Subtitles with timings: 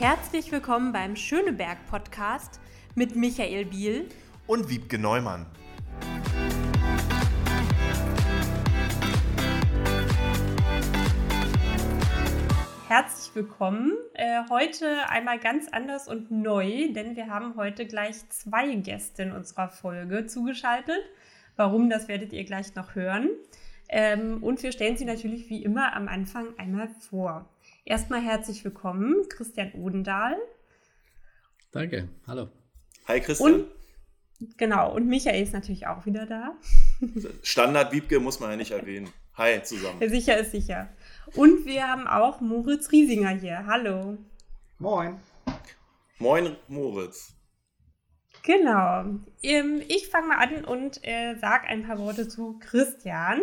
[0.00, 2.60] Herzlich willkommen beim Schöneberg Podcast
[2.94, 4.08] mit Michael Biel
[4.46, 5.44] und Wiebke Neumann.
[12.86, 13.92] Herzlich willkommen.
[14.14, 19.32] Äh, heute einmal ganz anders und neu, denn wir haben heute gleich zwei Gäste in
[19.32, 21.02] unserer Folge zugeschaltet.
[21.56, 23.30] Warum, das werdet ihr gleich noch hören.
[23.88, 27.48] Ähm, und wir stellen sie natürlich wie immer am Anfang einmal vor.
[27.88, 30.36] Erstmal herzlich willkommen, Christian Odendahl.
[31.72, 32.50] Danke, hallo.
[33.06, 33.64] Hi Christian.
[34.40, 36.54] Und, genau, und Michael ist natürlich auch wieder da.
[37.42, 39.08] Standard Wiebke muss man ja nicht erwähnen.
[39.38, 40.06] Hi zusammen.
[40.06, 40.90] Sicher ist sicher.
[41.34, 43.64] Und wir haben auch Moritz Riesinger hier.
[43.64, 44.18] Hallo.
[44.78, 45.16] Moin.
[46.18, 47.32] Moin Moritz.
[48.42, 49.18] Genau.
[49.42, 53.40] Ähm, ich fange mal an und äh, sage ein paar Worte zu Christian.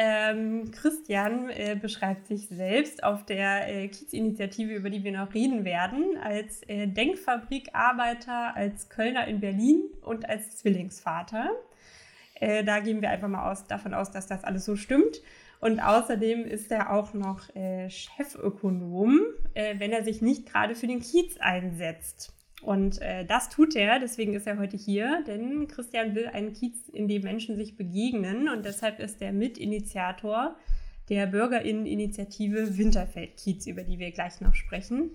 [0.00, 5.64] Ähm, Christian äh, beschreibt sich selbst auf der äh, Kiez-Initiative, über die wir noch reden
[5.64, 11.50] werden, als äh, Denkfabrikarbeiter, als Kölner in Berlin und als Zwillingsvater.
[12.34, 15.20] Äh, da gehen wir einfach mal aus, davon aus, dass das alles so stimmt.
[15.58, 19.18] Und außerdem ist er auch noch äh, Chefökonom,
[19.54, 22.32] äh, wenn er sich nicht gerade für den Kiez einsetzt.
[22.60, 26.88] Und äh, das tut er, deswegen ist er heute hier, denn Christian will einen Kiez,
[26.88, 30.56] in dem Menschen sich begegnen und deshalb ist er Mitinitiator
[31.08, 35.12] der Bürgerinneninitiative Winterfeld-Kiez, über die wir gleich noch sprechen.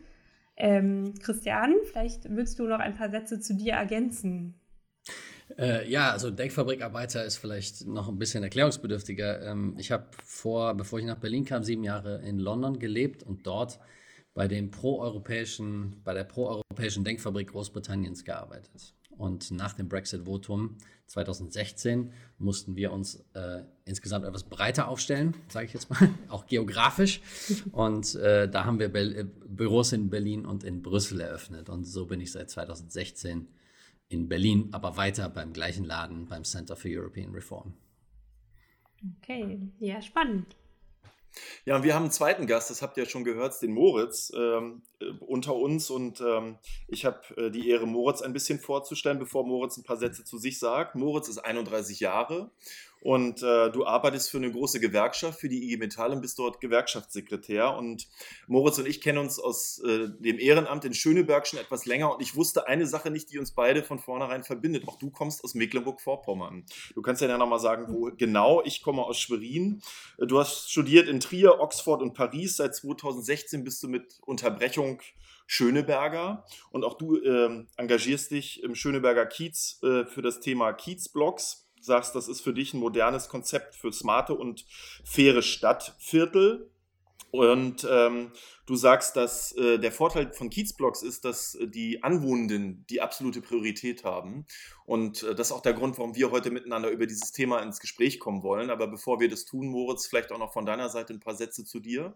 [0.55, 4.55] Ähm, Christian, vielleicht willst du noch ein paar Sätze zu dir ergänzen.
[5.57, 9.43] Äh, ja, also Denkfabrikarbeiter ist vielleicht noch ein bisschen erklärungsbedürftiger.
[9.43, 13.45] Ähm, ich habe vor, bevor ich nach Berlin kam, sieben Jahre in London gelebt und
[13.45, 13.79] dort
[14.33, 18.93] bei, dem proeuropäischen, bei der proeuropäischen Denkfabrik Großbritanniens gearbeitet.
[19.17, 25.73] Und nach dem Brexit-Votum 2016 mussten wir uns äh, insgesamt etwas breiter aufstellen, sage ich
[25.73, 27.21] jetzt mal, auch geografisch.
[27.71, 31.69] Und äh, da haben wir Be äh, Büros in Berlin und in Brüssel eröffnet.
[31.69, 33.47] Und so bin ich seit 2016
[34.09, 37.73] in Berlin, aber weiter beim gleichen Laden, beim Center for European Reform.
[39.21, 40.55] Okay, ja, spannend.
[41.65, 44.31] Ja, und wir haben einen zweiten Gast, das habt ihr ja schon gehört, den Moritz
[44.35, 45.89] ähm, äh, unter uns.
[45.89, 46.57] Und ähm,
[46.87, 50.37] ich habe äh, die Ehre, Moritz ein bisschen vorzustellen, bevor Moritz ein paar Sätze zu
[50.37, 50.95] sich sagt.
[50.95, 52.51] Moritz ist 31 Jahre
[53.03, 56.61] und äh, du arbeitest für eine große Gewerkschaft, für die IG Metall und bist dort
[56.61, 57.75] Gewerkschaftssekretär.
[57.75, 58.07] Und
[58.47, 62.13] Moritz und ich kennen uns aus äh, dem Ehrenamt in Schöneberg schon etwas länger.
[62.13, 64.87] Und ich wusste eine Sache nicht, die uns beide von vornherein verbindet.
[64.87, 66.63] Auch du kommst aus Mecklenburg-Vorpommern.
[66.95, 68.63] Du kannst ja nochmal sagen, wo genau.
[68.63, 69.81] Ich komme aus Schwerin.
[70.17, 72.55] Du hast studiert in Trier, Oxford und Paris.
[72.55, 75.01] Seit 2016 bist du mit Unterbrechung
[75.45, 81.62] Schöneberger und auch du äh, engagierst dich im Schöneberger Kiez äh, für das Thema Kiezblocks
[81.83, 84.65] sagst, das ist für dich ein modernes Konzept für smarte und
[85.03, 86.69] faire Stadtviertel.
[87.31, 88.31] Und ähm,
[88.67, 94.03] du sagst, dass äh, der Vorteil von Kiezblocks ist, dass die Anwohnenden die absolute Priorität
[94.03, 94.45] haben.
[94.85, 97.79] Und äh, das ist auch der Grund, warum wir heute miteinander über dieses Thema ins
[97.79, 98.69] Gespräch kommen wollen.
[98.69, 101.65] Aber bevor wir das tun, Moritz, vielleicht auch noch von deiner Seite ein paar Sätze
[101.65, 102.15] zu dir.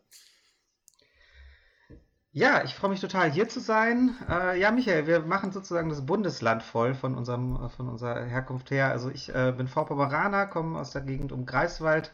[2.37, 4.15] Ja, ich freue mich total hier zu sein.
[4.29, 8.69] Äh, ja, Michael, wir machen sozusagen das Bundesland voll von, unserem, äh, von unserer Herkunft
[8.69, 8.91] her.
[8.91, 12.11] Also ich äh, bin Vorpommeraner, komme aus der Gegend um Greifswald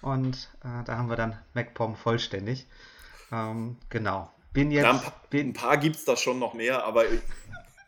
[0.00, 2.66] und äh, da haben wir dann MacPom vollständig.
[3.30, 4.32] Ähm, genau.
[4.54, 4.84] Bin jetzt.
[4.84, 7.04] Ja, ein, paar, bin, ein paar gibt es da schon noch mehr, aber.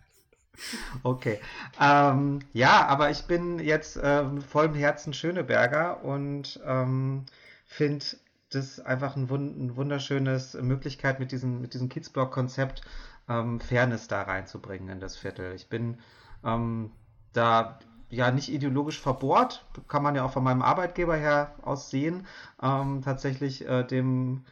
[1.03, 1.41] okay.
[1.81, 7.25] Ähm, ja, aber ich bin jetzt äh, mit vollem Herzen Schöneberger und ähm,
[7.65, 8.05] finde
[8.51, 12.83] das einfach ein, ein wunderschönes Möglichkeit mit diesem, mit diesem Kidsblock-Konzept
[13.29, 15.55] ähm, Fairness da reinzubringen in das Viertel.
[15.55, 15.99] Ich bin
[16.45, 16.91] ähm,
[17.33, 17.79] da
[18.09, 22.27] ja nicht ideologisch verbohrt, kann man ja auch von meinem Arbeitgeber her aus sehen,
[22.61, 24.45] ähm, tatsächlich äh, dem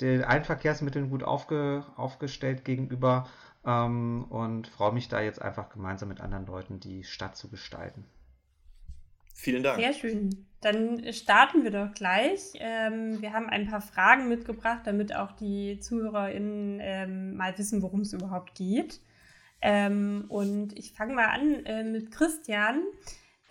[0.00, 3.28] den Einverkehrsmitteln gut aufge, aufgestellt gegenüber
[3.64, 8.04] ähm, und freue mich da jetzt einfach gemeinsam mit anderen Leuten die Stadt zu gestalten.
[9.32, 9.80] Vielen Dank.
[9.80, 10.46] Sehr schön.
[10.60, 12.52] Dann starten wir doch gleich.
[12.54, 18.02] Ähm, wir haben ein paar Fragen mitgebracht, damit auch die ZuhörerInnen ähm, mal wissen, worum
[18.02, 19.00] es überhaupt geht.
[19.60, 22.82] Ähm, und ich fange mal an äh, mit Christian.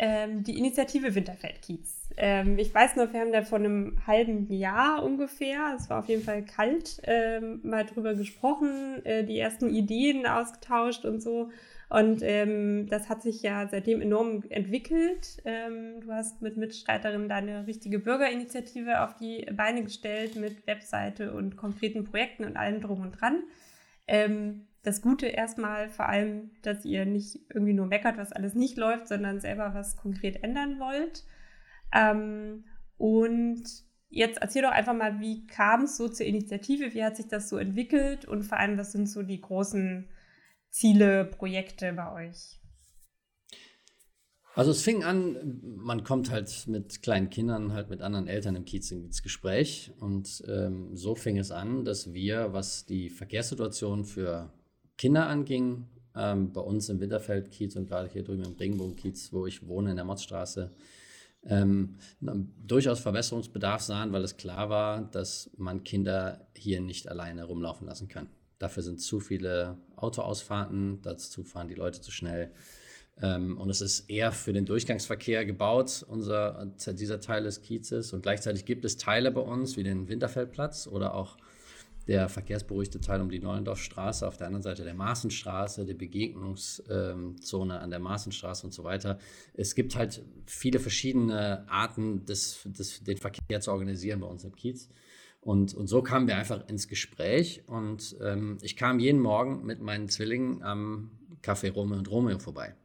[0.04, 2.10] Ähm, die Initiative Winterfeld-Kiez.
[2.18, 6.10] Ähm, ich weiß noch, wir haben da vor einem halben Jahr ungefähr, es war auf
[6.10, 11.52] jeden Fall kalt, ähm, mal drüber gesprochen, äh, die ersten Ideen ausgetauscht und so.
[11.92, 15.42] Und ähm, das hat sich ja seitdem enorm entwickelt.
[15.44, 21.58] Ähm, du hast mit Mitstreiterin deine richtige Bürgerinitiative auf die Beine gestellt mit Webseite und
[21.58, 23.44] konkreten Projekten und allem drum und dran.
[24.08, 28.78] Ähm, das Gute erstmal vor allem, dass ihr nicht irgendwie nur meckert, was alles nicht
[28.78, 31.26] läuft, sondern selber was konkret ändern wollt.
[31.94, 32.64] Ähm,
[32.96, 33.64] und
[34.08, 37.50] jetzt erzähl doch einfach mal, wie kam es so zur Initiative, wie hat sich das
[37.50, 40.08] so entwickelt und vor allem, was sind so die großen
[40.72, 42.60] Ziele, Projekte bei euch?
[44.54, 48.66] Also es fing an, man kommt halt mit kleinen Kindern, halt mit anderen Eltern im
[48.66, 49.92] Kiez ins Gespräch.
[50.00, 54.52] Und ähm, so fing es an, dass wir, was die Verkehrssituation für
[54.98, 59.66] Kinder anging, ähm, bei uns im Winterfeld-Kiez und gerade hier drüben im Regenbogen-Kiez, wo ich
[59.68, 60.72] wohne in der Motzstraße,
[61.46, 67.88] ähm, durchaus Verbesserungsbedarf sahen, weil es klar war, dass man Kinder hier nicht alleine rumlaufen
[67.88, 68.28] lassen kann.
[68.62, 72.52] Dafür sind zu viele Autoausfahrten, dazu fahren die Leute zu schnell.
[73.20, 78.14] Ähm, und es ist eher für den Durchgangsverkehr gebaut, unser, dieser Teil des Kiezes.
[78.14, 81.38] Und gleichzeitig gibt es Teile bei uns, wie den Winterfeldplatz oder auch
[82.08, 87.90] der verkehrsberuhigte Teil um die Neulendorfstraße, auf der anderen Seite der Maßenstraße, die Begegnungszone an
[87.90, 89.18] der Maßenstraße und so weiter.
[89.54, 94.56] Es gibt halt viele verschiedene Arten, des, des, den Verkehr zu organisieren bei uns im
[94.56, 94.90] Kiez.
[95.42, 99.82] Und, und so kamen wir einfach ins Gespräch und ähm, ich kam jeden Morgen mit
[99.82, 101.12] meinen Zwillingen am
[101.42, 102.76] Café Romeo und Romeo vorbei.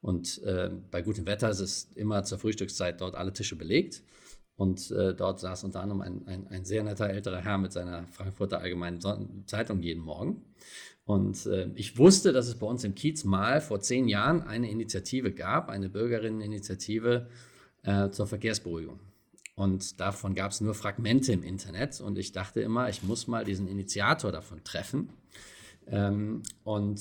[0.00, 4.02] Und äh, bei gutem Wetter ist es immer zur Frühstückszeit dort alle Tische belegt.
[4.56, 8.06] Und äh, dort saß unter anderem ein, ein, ein, sehr netter älterer Herr mit seiner
[8.08, 9.00] Frankfurter Allgemeinen
[9.46, 10.42] Zeitung jeden Morgen.
[11.04, 14.70] Und äh, ich wusste, dass es bei uns im Kiez mal vor zehn Jahren eine
[14.70, 17.28] Initiative gab, eine Bürgerinneninitiative
[17.82, 19.00] äh, zur Verkehrsberuhigung.
[19.60, 22.00] Und davon gab es nur Fragmente im Internet.
[22.00, 25.10] Und ich dachte immer, ich muss mal diesen Initiator davon treffen.
[25.86, 26.98] Ähm, und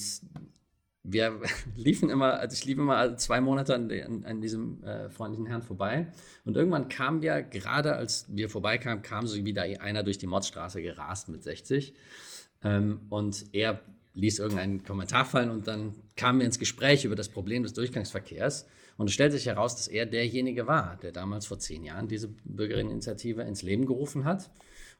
[1.04, 1.40] wir
[1.78, 5.62] liefen immer, also ich lief immer zwei Monate an, an, an diesem äh, freundlichen Herrn
[5.62, 6.08] vorbei.
[6.44, 10.82] Und irgendwann kam wir, gerade als wir vorbeikamen, kam so wieder einer durch die Mordstraße
[10.82, 11.94] gerast mit 60.
[12.62, 13.80] Ähm, und er
[14.16, 18.68] ließ irgendeinen Kommentar fallen und dann kamen wir ins Gespräch über das Problem des Durchgangsverkehrs.
[19.00, 22.28] Und es stellte sich heraus, dass er derjenige war, der damals vor zehn Jahren diese
[22.44, 24.52] Bürgerinneninitiative ins Leben gerufen hat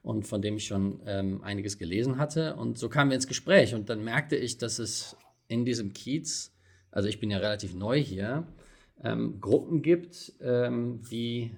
[0.02, 2.56] und von dem ich schon ähm, einiges gelesen hatte.
[2.56, 5.18] Und so kamen wir ins Gespräch und dann merkte ich, dass es
[5.48, 6.50] in diesem Kiez,
[6.90, 8.46] also ich bin ja relativ neu hier,
[9.04, 11.50] ähm, Gruppen gibt, ähm, die,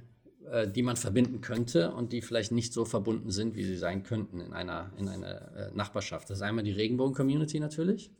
[0.51, 4.03] äh, die man verbinden könnte und die vielleicht nicht so verbunden sind, wie sie sein
[4.03, 6.29] könnten in einer, in einer äh, Nachbarschaft.
[6.29, 8.11] Das ist einmal die Regenbogen-Community natürlich,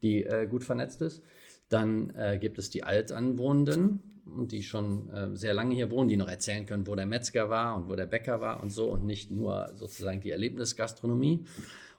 [0.00, 1.22] die äh, gut vernetzt ist.
[1.70, 4.00] Dann äh, gibt es die Altanwohnenden,
[4.46, 7.76] die schon äh, sehr lange hier wohnen, die noch erzählen können, wo der Metzger war
[7.76, 11.44] und wo der Bäcker war und so und nicht nur sozusagen die Erlebnisgastronomie.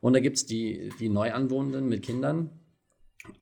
[0.01, 2.49] Und da gibt es die, die Neuanwohnenden mit Kindern,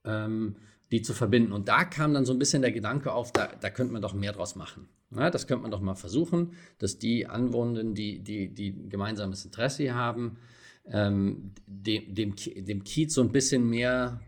[0.05, 0.55] ähm,
[0.91, 1.51] die zu verbinden.
[1.51, 4.13] Und da kam dann so ein bisschen der Gedanke auf, da, da könnte man doch
[4.13, 4.87] mehr draus machen.
[5.15, 9.95] Ja, das könnte man doch mal versuchen, dass die Anwohnenden, die, die, die gemeinsames Interesse
[9.95, 10.37] haben,
[10.85, 14.21] ähm, dem, dem, dem Kiez so ein bisschen mehr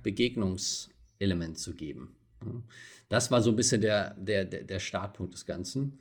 [1.22, 2.16] Begegnungselement zu geben.
[3.10, 6.00] Das war so ein bisschen der, der, der Startpunkt des Ganzen.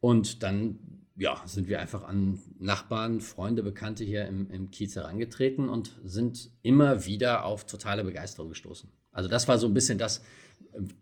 [0.00, 0.78] Und dann
[1.16, 6.50] ja, sind wir einfach an Nachbarn, Freunde, Bekannte hier im, im Kiez herangetreten und sind
[6.62, 8.88] immer wieder auf totale Begeisterung gestoßen.
[9.12, 10.22] Also das war so ein bisschen das,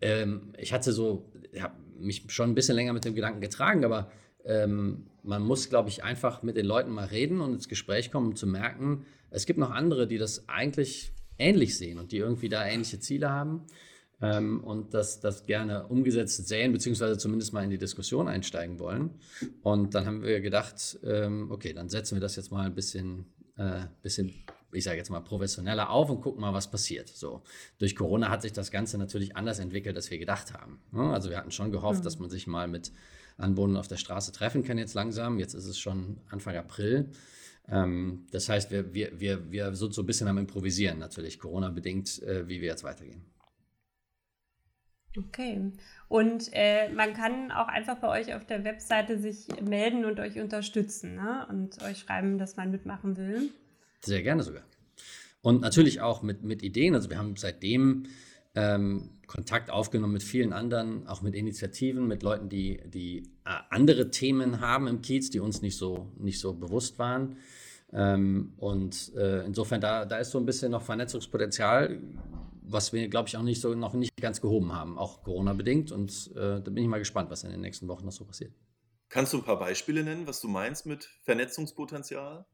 [0.01, 4.11] ähm, ich hatte so, habe mich schon ein bisschen länger mit dem Gedanken getragen, aber
[4.43, 8.29] ähm, man muss, glaube ich, einfach mit den Leuten mal reden und ins Gespräch kommen,
[8.29, 12.49] um zu merken, es gibt noch andere, die das eigentlich ähnlich sehen und die irgendwie
[12.49, 13.65] da ähnliche Ziele haben
[14.21, 19.11] ähm, und das, das gerne umgesetzt sehen, beziehungsweise zumindest mal in die Diskussion einsteigen wollen.
[19.61, 23.25] Und dann haben wir gedacht, ähm, okay, dann setzen wir das jetzt mal ein bisschen,
[23.57, 24.33] äh, bisschen
[24.71, 27.09] ich sage jetzt mal, professioneller auf und gucken mal, was passiert.
[27.09, 27.41] So.
[27.79, 30.79] Durch Corona hat sich das Ganze natürlich anders entwickelt, als wir gedacht haben.
[31.11, 32.03] Also wir hatten schon gehofft, mhm.
[32.03, 32.91] dass man sich mal mit
[33.37, 35.39] Anwohnern auf der Straße treffen kann jetzt langsam.
[35.39, 37.09] Jetzt ist es schon Anfang April.
[37.71, 42.21] Ähm, das heißt, wir, wir, wir, wir sind so ein bisschen am Improvisieren natürlich, Corona-bedingt,
[42.23, 43.23] äh, wie wir jetzt weitergehen.
[45.17, 45.71] Okay.
[46.07, 50.39] Und äh, man kann auch einfach bei euch auf der Webseite sich melden und euch
[50.39, 51.47] unterstützen ne?
[51.49, 53.49] und euch schreiben, dass man mitmachen will.
[54.01, 54.63] Sehr gerne sogar.
[55.41, 56.95] Und natürlich auch mit, mit Ideen.
[56.95, 58.03] Also wir haben seitdem
[58.55, 64.11] ähm, Kontakt aufgenommen mit vielen anderen, auch mit Initiativen, mit Leuten, die, die äh, andere
[64.11, 67.37] Themen haben im Kiez, die uns nicht so, nicht so bewusst waren.
[67.91, 71.99] Ähm, und äh, insofern, da, da ist so ein bisschen noch Vernetzungspotenzial
[72.71, 75.91] was wir, glaube ich, auch nicht so noch nicht ganz gehoben haben, auch Corona-bedingt.
[75.91, 78.53] Und äh, da bin ich mal gespannt, was in den nächsten Wochen noch so passiert.
[79.09, 82.45] Kannst du ein paar Beispiele nennen, was du meinst mit Vernetzungspotenzial?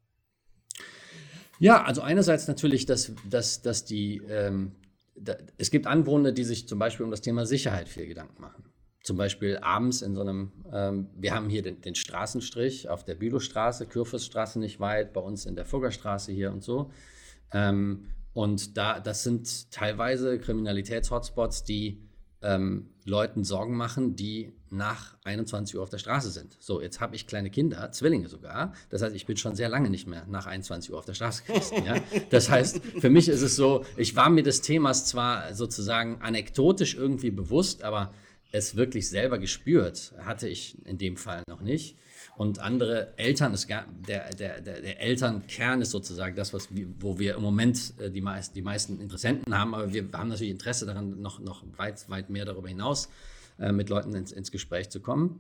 [1.60, 4.76] Ja, also einerseits natürlich, dass, dass, dass die, ähm,
[5.16, 8.64] da, es gibt Anwohner, die sich zum Beispiel um das Thema Sicherheit viel Gedanken machen.
[9.06, 13.14] Zum Beispiel abends in so einem, ähm, wir haben hier den, den, Straßenstrich auf der
[13.14, 16.90] Bülowstraße, Kürfusstraße nicht weit, bei uns in der Fuggerstraße hier und so.
[17.54, 22.02] Ähm, und da, das sind teilweise Kriminalitäts-Hotspots, die
[22.42, 26.58] ähm, Leuten Sorgen machen, die nach 21 Uhr auf der Straße sind.
[26.60, 28.74] So, jetzt habe ich kleine Kinder, Zwillinge sogar.
[28.90, 31.44] Das heißt, ich bin schon sehr lange nicht mehr nach 21 Uhr auf der Straße
[31.46, 31.86] gewesen.
[31.86, 31.98] Ja?
[32.32, 36.96] Das heißt, für mich ist es so, ich war mir des Themas zwar sozusagen anekdotisch
[36.96, 38.12] irgendwie bewusst, aber
[38.52, 41.98] es wirklich selber gespürt hatte ich in dem Fall noch nicht.
[42.38, 47.18] Und andere Eltern, ist der, der, der, der Elternkern ist sozusagen das, was wir, wo
[47.18, 50.86] wir im Moment äh, die, meisten, die meisten Interessenten haben, aber wir haben natürlich Interesse
[50.86, 53.10] daran, noch, noch weit, weit mehr darüber hinaus
[53.58, 55.40] äh, mit Leuten ins, ins Gespräch zu kommen.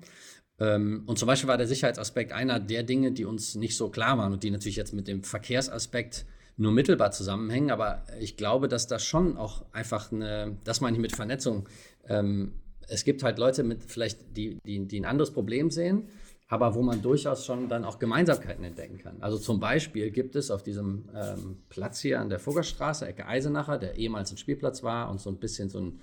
[0.60, 4.18] Ähm, und zum Beispiel war der Sicherheitsaspekt einer der Dinge, die uns nicht so klar
[4.18, 6.26] waren und die natürlich jetzt mit dem Verkehrsaspekt
[6.58, 7.72] nur mittelbar zusammenhängen.
[7.72, 11.68] Aber ich glaube, dass das schon auch einfach eine, das meine ich mit Vernetzung.
[12.08, 12.54] Ähm,
[12.88, 16.08] es gibt halt Leute mit vielleicht, die, die, die ein anderes Problem sehen
[16.48, 19.18] aber wo man durchaus schon dann auch Gemeinsamkeiten entdecken kann.
[19.22, 23.80] Also zum Beispiel gibt es auf diesem ähm, Platz hier an der Fuggerstraße, Ecke Eisenacher,
[23.80, 26.00] der ehemals ein Spielplatz war und so ein bisschen so ein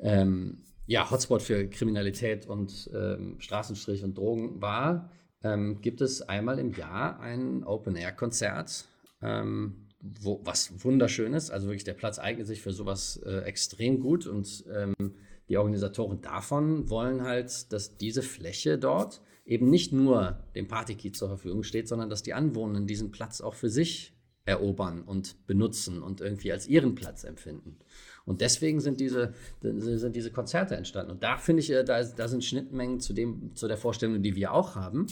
[0.00, 5.10] ähm, ja, Hotspot für Kriminalität und ähm, Straßenstrich und Drogen war,
[5.44, 8.86] ähm, gibt es einmal im Jahr ein Open-Air-Konzert,
[9.20, 11.50] ähm, wo, was wunderschön ist.
[11.50, 15.14] Also wirklich, der Platz eignet sich für sowas äh, extrem gut und ähm,
[15.48, 21.28] die Organisatoren davon wollen halt, dass diese Fläche dort eben nicht nur dem Partykey zur
[21.28, 26.20] Verfügung steht, sondern dass die Anwohner diesen Platz auch für sich erobern und benutzen und
[26.20, 27.76] irgendwie als ihren Platz empfinden.
[28.24, 31.12] Und deswegen sind diese, sind diese Konzerte entstanden.
[31.12, 34.34] Und da finde ich, äh, da, da sind Schnittmengen zu, dem, zu der Vorstellung, die
[34.36, 35.06] wir auch haben,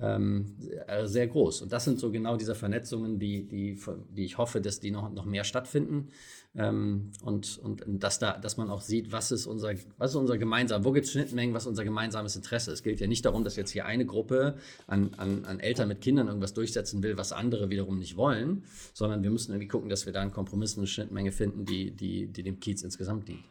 [0.00, 0.56] ähm,
[0.86, 1.62] äh, sehr groß.
[1.62, 3.78] Und das sind so genau diese Vernetzungen, die, die,
[4.16, 6.08] die ich hoffe, dass die noch, noch mehr stattfinden.
[6.56, 10.36] Ähm, und, und dass, da, dass man auch sieht, was ist unser, was ist unser
[10.36, 12.72] gemeinsam, wo gibt es Schnittmengen, was ist unser gemeinsames Interesse.
[12.72, 14.56] Es gilt ja nicht darum, dass jetzt hier eine Gruppe
[14.88, 18.64] an, an, an Eltern mit Kindern irgendwas durchsetzen will, was andere wiederum nicht wollen,
[18.94, 22.26] sondern wir müssen irgendwie gucken, dass wir da einen Kompromiss, eine Schnittmenge finden, die, die,
[22.26, 23.44] die dem Kiez insgesamt dient.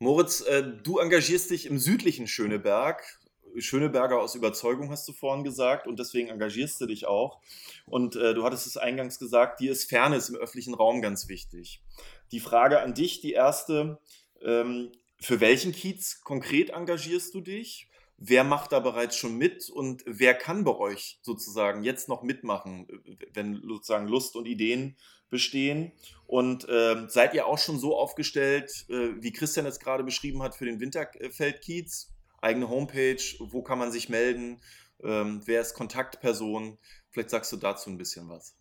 [0.00, 3.19] Moritz, äh, du engagierst dich im südlichen Schöneberg
[3.58, 7.40] Schöneberger aus Überzeugung, hast du vorhin gesagt, und deswegen engagierst du dich auch.
[7.86, 11.82] Und äh, du hattest es eingangs gesagt, dir ist Fairness im öffentlichen Raum ganz wichtig.
[12.32, 13.98] Die Frage an dich, die erste,
[14.42, 17.88] ähm, für welchen Kiez konkret engagierst du dich?
[18.22, 22.86] Wer macht da bereits schon mit und wer kann bei euch sozusagen jetzt noch mitmachen,
[23.32, 24.96] wenn sozusagen Lust und Ideen
[25.30, 25.92] bestehen?
[26.26, 30.54] Und äh, seid ihr auch schon so aufgestellt, äh, wie Christian es gerade beschrieben hat,
[30.54, 32.12] für den Winterfeldkiez?
[32.40, 34.60] Eigene Homepage, wo kann man sich melden,
[35.02, 36.78] ähm, wer ist Kontaktperson?
[37.10, 38.54] Vielleicht sagst du dazu ein bisschen was.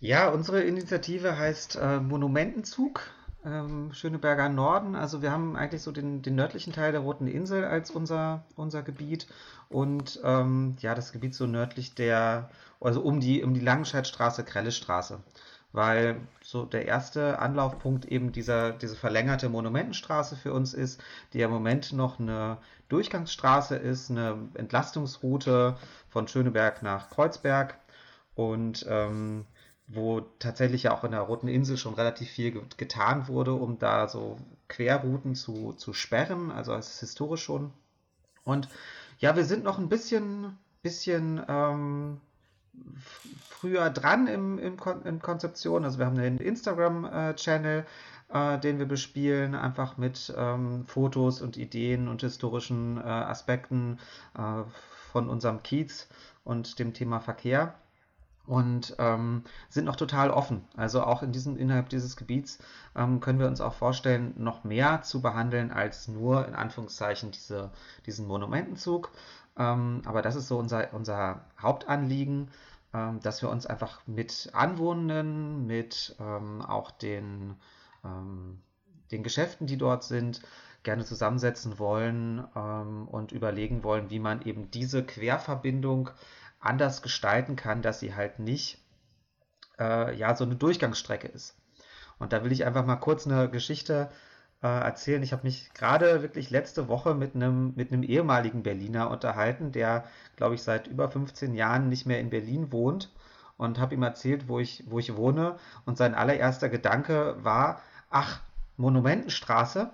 [0.00, 3.02] Ja, unsere Initiative heißt äh, Monumentenzug.
[3.44, 4.96] Ähm, Schöneberger Norden.
[4.96, 8.82] Also wir haben eigentlich so den, den, nördlichen Teil der Roten Insel als unser, unser
[8.82, 9.26] Gebiet
[9.68, 15.22] und ähm, ja, das Gebiet so nördlich der, also um die, um die Langenscheidstraße, Krellestraße
[15.74, 21.02] weil so der erste Anlaufpunkt eben dieser, diese verlängerte Monumentenstraße für uns ist,
[21.32, 25.76] die ja im Moment noch eine Durchgangsstraße ist, eine Entlastungsroute
[26.08, 27.76] von Schöneberg nach Kreuzberg
[28.36, 29.46] und ähm,
[29.88, 34.06] wo tatsächlich ja auch in der Roten Insel schon relativ viel getan wurde, um da
[34.08, 34.38] so
[34.68, 37.72] Querrouten zu, zu sperren, also es ist historisch schon.
[38.44, 38.68] Und
[39.18, 42.20] ja, wir sind noch ein bisschen, bisschen ähm,
[43.48, 45.84] früher dran im, im Kon in Konzeption.
[45.84, 47.86] Also wir haben einen Instagram-Channel,
[48.28, 53.98] äh, den wir bespielen, einfach mit ähm, Fotos und Ideen und historischen äh, Aspekten
[54.36, 54.62] äh,
[55.12, 56.08] von unserem Kiez
[56.44, 57.74] und dem Thema Verkehr
[58.46, 60.64] und ähm, sind noch total offen.
[60.76, 62.58] Also auch in diesem, innerhalb dieses Gebiets
[62.94, 67.70] ähm, können wir uns auch vorstellen, noch mehr zu behandeln als nur in Anführungszeichen diese,
[68.06, 69.10] diesen Monumentenzug.
[69.58, 72.50] Ähm, aber das ist so unser, unser Hauptanliegen,
[72.92, 77.56] ähm, dass wir uns einfach mit Anwohnenden, mit ähm, auch den,
[79.10, 80.42] den Geschäften, die dort sind,
[80.82, 86.10] gerne zusammensetzen wollen und überlegen wollen, wie man eben diese Querverbindung
[86.60, 88.84] anders gestalten kann, dass sie halt nicht
[89.78, 91.56] äh, ja so eine Durchgangsstrecke ist.
[92.18, 94.10] Und da will ich einfach mal kurz eine Geschichte
[94.62, 95.22] äh, erzählen.
[95.22, 100.04] Ich habe mich gerade wirklich letzte Woche mit einem mit einem ehemaligen Berliner unterhalten, der,
[100.36, 103.10] glaube ich, seit über 15 Jahren nicht mehr in Berlin wohnt
[103.56, 105.56] und habe ihm erzählt, wo ich, wo ich wohne.
[105.86, 107.80] Und sein allererster Gedanke war,
[108.10, 108.40] ach,
[108.76, 109.90] Monumentenstraße,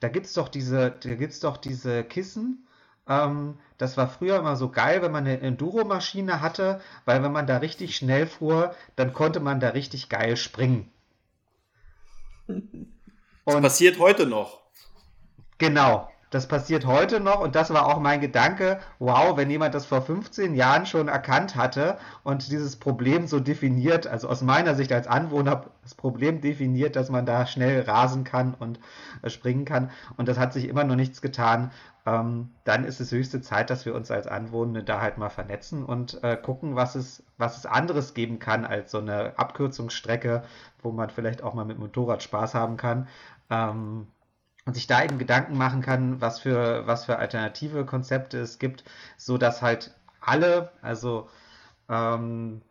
[0.00, 2.66] da gibt's doch diese, da gibt's doch diese Kissen.
[3.08, 7.46] Ähm, das war früher immer so geil, wenn man eine Enduro-Maschine hatte, weil wenn man
[7.46, 10.90] da richtig schnell fuhr, dann konnte man da richtig geil springen.
[13.46, 14.60] Das passiert heute noch.
[15.58, 16.08] Genau.
[16.30, 20.02] das passiert heute noch und das war auch mein Gedanke, wow, wenn jemand das vor
[20.02, 25.06] 15 Jahren schon erkannt hatte und dieses Problem so definiert, also aus meiner Sicht als
[25.06, 28.80] Anwohner das Problem definiert, dass man da schnell rasen kann und
[29.22, 31.70] äh, springen kann und das hat sich immer noch nichts getan,
[32.06, 35.84] ähm, dann ist es höchste Zeit, dass wir uns als Anwohner da halt mal vernetzen
[35.84, 40.42] und äh, gucken, was es, was es anderes geben kann als so eine Abkürzungsstrecke,
[40.82, 43.08] wo man vielleicht auch mal mit Motorrad Spaß haben kann.
[43.50, 44.06] Ähm,
[44.64, 48.82] und sich da eben Gedanken machen kann, was für, was für alternative Konzepte es gibt,
[49.16, 51.28] so dass halt alle, also
[51.88, 52.62] ähm,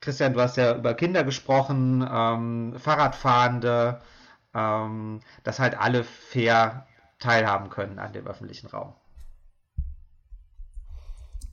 [0.00, 4.00] Christian, du hast ja über Kinder gesprochen, ähm, Fahrradfahrende,
[4.54, 6.86] ähm, dass halt alle fair
[7.18, 8.94] teilhaben können an dem öffentlichen Raum.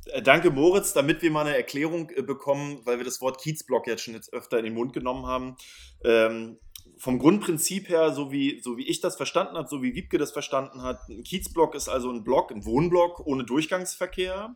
[0.06, 0.94] Äh, danke, Moritz.
[0.94, 4.32] Damit wir mal eine Erklärung äh, bekommen, weil wir das Wort Kiezblock jetzt schon jetzt
[4.34, 5.58] öfter in den Mund genommen haben.
[6.04, 6.60] Ähm,
[6.98, 10.32] vom Grundprinzip her, so wie, so wie ich das verstanden habe, so wie Wiebke das
[10.32, 14.56] verstanden hat, ein Kiezblock ist also ein Block, ein Wohnblock ohne Durchgangsverkehr.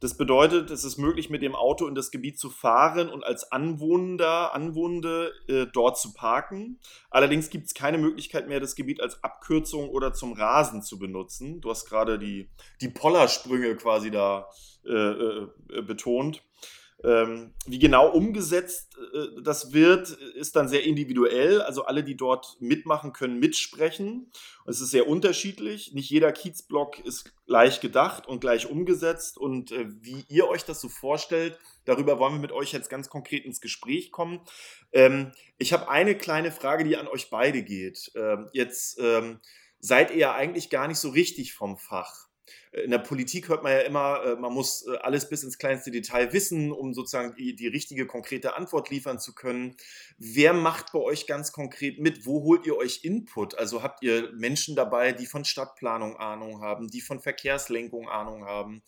[0.00, 3.52] Das bedeutet, es ist möglich, mit dem Auto in das Gebiet zu fahren und als
[3.52, 6.80] Anwohner, Anwohnende äh, dort zu parken.
[7.10, 11.60] Allerdings gibt es keine Möglichkeit mehr, das Gebiet als Abkürzung oder zum Rasen zu benutzen.
[11.60, 12.48] Du hast gerade die,
[12.80, 14.48] die Pollersprünge quasi da
[14.86, 16.42] äh, äh, betont.
[17.02, 21.62] Ähm, wie genau umgesetzt äh, das wird, ist dann sehr individuell.
[21.62, 24.30] Also alle, die dort mitmachen, können mitsprechen.
[24.66, 25.92] Es ist sehr unterschiedlich.
[25.94, 29.38] Nicht jeder Kiezblock ist gleich gedacht und gleich umgesetzt.
[29.38, 33.08] Und äh, wie ihr euch das so vorstellt, darüber wollen wir mit euch jetzt ganz
[33.08, 34.40] konkret ins Gespräch kommen.
[34.92, 38.12] Ähm, ich habe eine kleine Frage, die an euch beide geht.
[38.14, 39.40] Ähm, jetzt ähm,
[39.78, 42.29] seid ihr ja eigentlich gar nicht so richtig vom Fach.
[42.72, 45.58] Äh, in der Politik hört man ja immer, äh, man muss äh, alles bis ins
[45.58, 49.76] kleinste Detail wissen, um sozusagen die, die, richtige, konkrete Antwort liefern zu können.
[50.18, 52.26] Wer macht bei euch ganz konkret mit?
[52.26, 53.56] Wo holt ihr euch Input?
[53.56, 58.82] Also habt ihr Menschen dabei, die von Stadtplanung Ahnung haben, die von Verkehrslenkung Ahnung haben,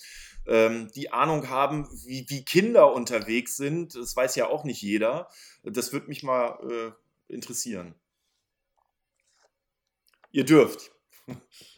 [0.47, 3.95] ähm, die Ahnung haben, wie, wie, Kinder unterwegs sind?
[3.95, 5.29] Das weiß ja auch nicht jeder.
[5.63, 6.95] Das würde mich mal
[7.29, 7.95] interessieren.
[10.33, 10.91] Ihr dürft.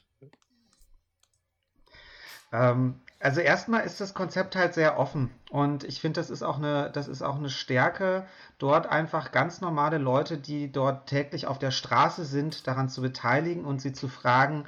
[2.55, 6.59] Ähm, also erstmal ist das Konzept halt sehr offen und ich finde, das ist auch
[6.59, 8.27] eine, das ist auch eine Stärke,
[8.59, 13.65] dort einfach ganz normale Leute, die dort täglich auf der Straße sind, daran zu beteiligen
[13.65, 14.67] und sie zu fragen,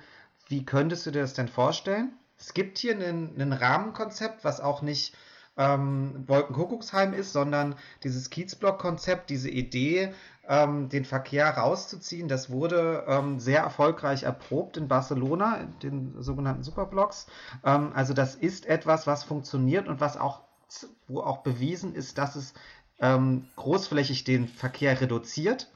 [0.49, 2.13] wie könntest du dir das denn vorstellen?
[2.39, 5.15] Es gibt hier ein Rahmenkonzept, was auch nicht
[5.57, 10.13] ähm, Wolkenkuckucksheim ist, sondern dieses Kiezblock-Konzept, diese Idee,
[10.49, 16.63] ähm, den Verkehr rauszuziehen, das wurde ähm, sehr erfolgreich erprobt in Barcelona, in den sogenannten
[16.63, 17.27] Superblocks.
[17.65, 20.43] Ähm, also das ist etwas, was funktioniert und was auch,
[21.09, 22.55] wo auch bewiesen ist, dass es
[23.01, 25.71] ähm, großflächig den Verkehr reduziert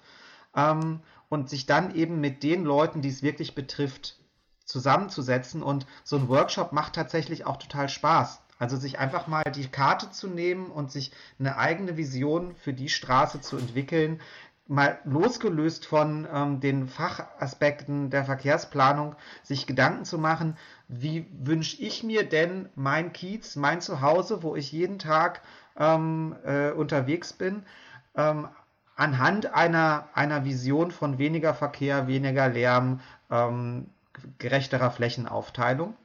[0.55, 4.19] ähm, und sich dann eben mit den Leuten, die es wirklich betrifft,
[4.65, 5.63] zusammenzusetzen.
[5.63, 8.41] Und so ein Workshop macht tatsächlich auch total Spaß.
[8.61, 12.91] Also sich einfach mal die Karte zu nehmen und sich eine eigene Vision für die
[12.91, 14.21] Straße zu entwickeln,
[14.69, 22.05] mal losgelöst von ähm, den Fachaspekten der Verkehrsplanung, sich Gedanken zu machen, wie wünsche ich
[22.05, 25.41] mir denn mein Kiez, mein Zuhause, wo ich jeden Tag
[25.77, 27.65] ähm, äh, unterwegs bin,
[28.15, 28.47] ähm,
[28.95, 33.89] anhand einer, einer Vision von weniger Verkehr, weniger Lärm, ähm,
[34.39, 35.97] gerechterer Flächenaufteilung.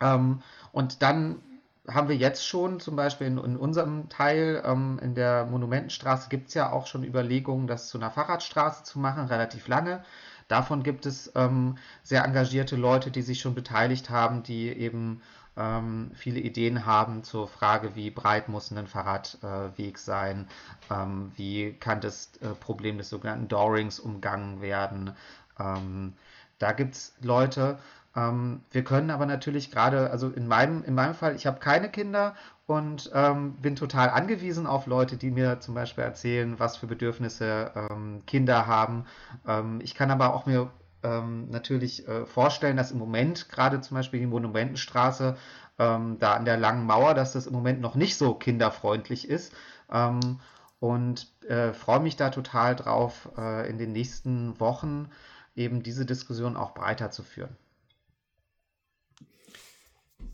[0.00, 0.40] Ähm,
[0.72, 1.42] und dann
[1.88, 6.48] haben wir jetzt schon zum Beispiel in, in unserem Teil ähm, in der Monumentenstraße gibt
[6.48, 10.04] es ja auch schon Überlegungen, das zu einer Fahrradstraße zu machen, relativ lange.
[10.48, 15.22] Davon gibt es ähm, sehr engagierte Leute, die sich schon beteiligt haben, die eben
[15.56, 20.48] ähm, viele Ideen haben zur Frage, wie breit muss ein Fahrradweg äh, sein,
[20.90, 25.14] ähm, wie kann das äh, Problem des sogenannten Dorings umgangen werden.
[25.58, 26.14] Ähm,
[26.58, 27.78] da gibt es Leute,
[28.16, 31.88] ähm, wir können aber natürlich gerade, also in meinem, in meinem Fall, ich habe keine
[31.90, 32.34] Kinder
[32.66, 37.70] und ähm, bin total angewiesen auf Leute, die mir zum Beispiel erzählen, was für Bedürfnisse
[37.74, 39.06] ähm, Kinder haben.
[39.46, 40.70] Ähm, ich kann aber auch mir
[41.02, 45.36] ähm, natürlich äh, vorstellen, dass im Moment gerade zum Beispiel die Monumentenstraße
[45.78, 49.52] ähm, da an der langen Mauer, dass das im Moment noch nicht so kinderfreundlich ist.
[50.80, 55.10] und äh, freue mich da total drauf, äh, in den nächsten Wochen
[55.56, 57.56] eben diese Diskussion auch breiter zu führen.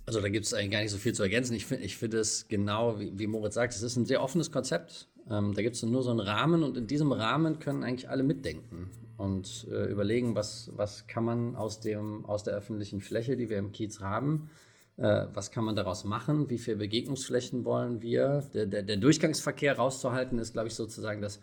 [0.07, 1.55] Also da gibt es eigentlich gar nicht so viel zu ergänzen.
[1.55, 4.53] Ich finde ich find es genau, wie, wie, Moritz sagt, es ist ein sehr offenes
[4.53, 5.09] Konzept.
[5.29, 8.23] Ähm, da gibt es nur so einen Rahmen und in diesem Rahmen können eigentlich alle
[8.23, 13.51] mitdenken und äh, überlegen, was, was kann man aus, dem, aus der öffentlichen Fläche, die
[13.51, 14.49] wir im Kiez haben,
[14.97, 18.49] äh, was kann man daraus machen, wie viele Begegnungsflächen wollen wir.
[18.55, 21.41] Der, der, der Durchgangsverkehr rauszuhalten ist, glaube ich, sozusagen das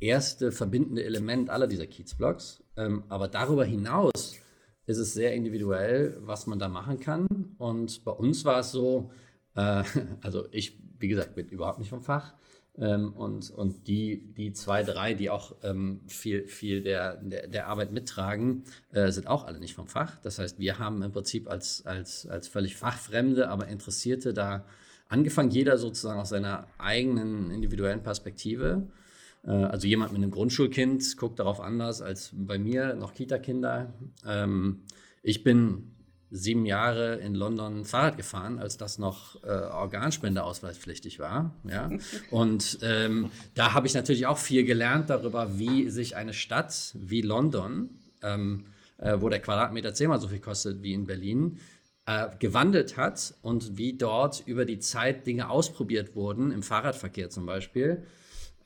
[0.00, 2.64] erste verbindende Element aller dieser Kiezblocks.
[2.76, 4.41] Ähm, aber darüber hinaus
[4.92, 7.26] ist es sehr individuell, was man da machen kann.
[7.58, 9.10] Und bei uns war es so,
[9.56, 9.82] äh,
[10.22, 12.34] also ich, wie gesagt, bin überhaupt nicht vom Fach.
[12.78, 17.66] Ähm, und und die, die zwei, drei, die auch ähm, viel, viel der, der, der
[17.66, 20.16] Arbeit mittragen, äh, sind auch alle nicht vom Fach.
[20.22, 24.64] Das heißt, wir haben im Prinzip als, als, als völlig Fachfremde, aber Interessierte da
[25.08, 28.88] angefangen, jeder sozusagen aus seiner eigenen individuellen Perspektive.
[29.44, 33.92] Äh, also jemand mit einem Grundschulkind guckt darauf anders als bei mir, noch Kita-Kinder.
[34.26, 34.82] Ähm,
[35.22, 35.92] ich bin
[36.34, 41.54] sieben Jahre in London Fahrrad gefahren, als das noch äh, Organspendeausweispflichtig war.
[41.68, 41.90] Ja?
[42.30, 47.20] Und ähm, da habe ich natürlich auch viel gelernt darüber, wie sich eine Stadt wie
[47.20, 47.90] London,
[48.22, 48.64] ähm,
[48.96, 51.58] äh, wo der Quadratmeter zehnmal so viel kostet wie in Berlin,
[52.06, 57.44] äh, gewandelt hat und wie dort über die Zeit Dinge ausprobiert wurden, im Fahrradverkehr zum
[57.44, 58.04] Beispiel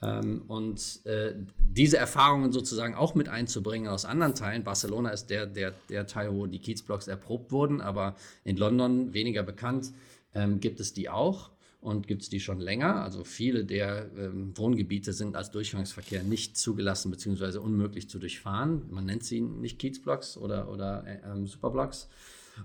[0.02, 4.64] ähm, und äh, diese Erfahrungen sozusagen auch mit einzubringen aus anderen Teilen.
[4.64, 9.42] Barcelona ist der, der, der Teil, wo die Kiezblocks erprobt wurden, aber in London weniger
[9.42, 9.92] bekannt
[10.34, 13.02] ähm, gibt es die auch und gibt es die schon länger.
[13.02, 17.58] Also viele der ähm, Wohngebiete sind als Durchgangsverkehr nicht zugelassen bzw.
[17.58, 18.82] unmöglich zu durchfahren.
[18.90, 22.08] Man nennt sie nicht Kiezblocks oder, oder äh, ähm, Superblocks.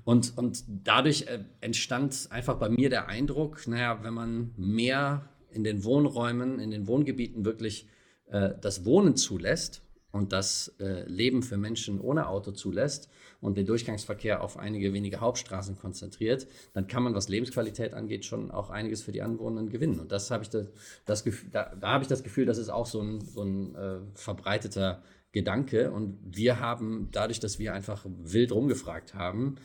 [0.05, 5.63] Und, und dadurch äh, entstand einfach bei mir der Eindruck, naja, wenn man mehr in
[5.63, 7.87] den Wohnräumen, in den Wohngebieten wirklich
[8.27, 13.09] äh, das Wohnen zulässt und das äh, Leben für Menschen ohne Auto zulässt
[13.39, 18.51] und den Durchgangsverkehr auf einige wenige Hauptstraßen konzentriert, dann kann man, was Lebensqualität angeht, schon
[18.51, 19.99] auch einiges für die Anwohner gewinnen.
[19.99, 20.67] Und das habe ich das,
[21.05, 23.99] das da, da habe ich das Gefühl, das ist auch so ein, so ein äh,
[24.13, 25.91] verbreiteter Gedanke.
[25.91, 29.55] Und wir haben dadurch, dass wir einfach wild rumgefragt haben,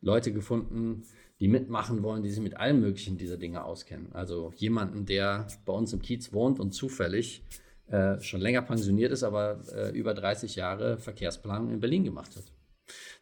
[0.00, 1.02] Leute gefunden,
[1.40, 4.12] die mitmachen wollen, die sich mit allen möglichen dieser Dinge auskennen.
[4.12, 7.44] Also jemanden, der bei uns im Kiez wohnt und zufällig
[7.88, 12.44] äh, schon länger pensioniert ist, aber äh, über 30 Jahre Verkehrsplanung in Berlin gemacht hat.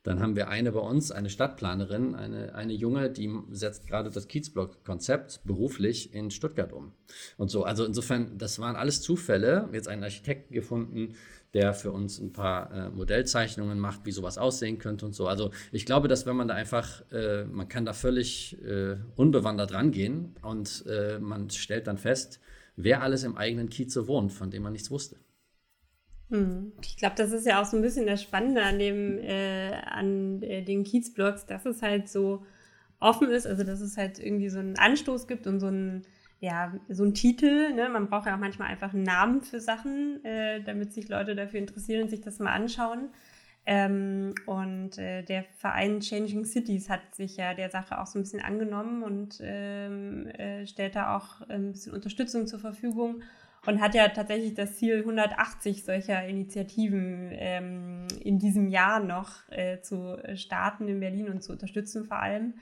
[0.03, 4.29] Dann haben wir eine bei uns, eine Stadtplanerin, eine, eine junge, die setzt gerade das
[4.29, 6.93] Kiezblock-Konzept beruflich in Stuttgart um.
[7.39, 9.69] Und so, also insofern, das waren alles Zufälle.
[9.73, 11.15] Jetzt einen Architekten gefunden,
[11.55, 15.29] der für uns ein paar äh, Modellzeichnungen macht, wie sowas aussehen könnte und so.
[15.29, 19.73] Also ich glaube, dass wenn man da einfach, äh, man kann da völlig äh, unbewandert
[19.73, 22.41] rangehen und äh, man stellt dann fest,
[22.77, 25.17] wer alles im eigenen Kieze wohnt, von dem man nichts wusste.
[26.31, 26.73] Hm.
[26.83, 30.43] Ich glaube, das ist ja auch so ein bisschen das Spannende an, dem, äh, an
[30.43, 32.45] äh, den Kiezblocks, dass es halt so
[32.99, 36.03] offen ist, also dass es halt irgendwie so einen Anstoß gibt und so ein
[36.41, 37.89] ja, so ein Titel, ne?
[37.89, 41.61] man braucht ja auch manchmal einfach einen Namen für Sachen, äh, damit sich Leute dafür
[41.61, 43.09] interessieren und sich das mal anschauen.
[43.67, 48.23] Ähm, und äh, der Verein Changing Cities hat sich ja der Sache auch so ein
[48.23, 53.23] bisschen angenommen und ähm, äh, stellt da auch ein bisschen Unterstützung zur Verfügung
[53.65, 59.81] und hat ja tatsächlich das Ziel, 180 solcher Initiativen ähm, in diesem Jahr noch äh,
[59.81, 62.55] zu starten in Berlin und zu unterstützen vor allem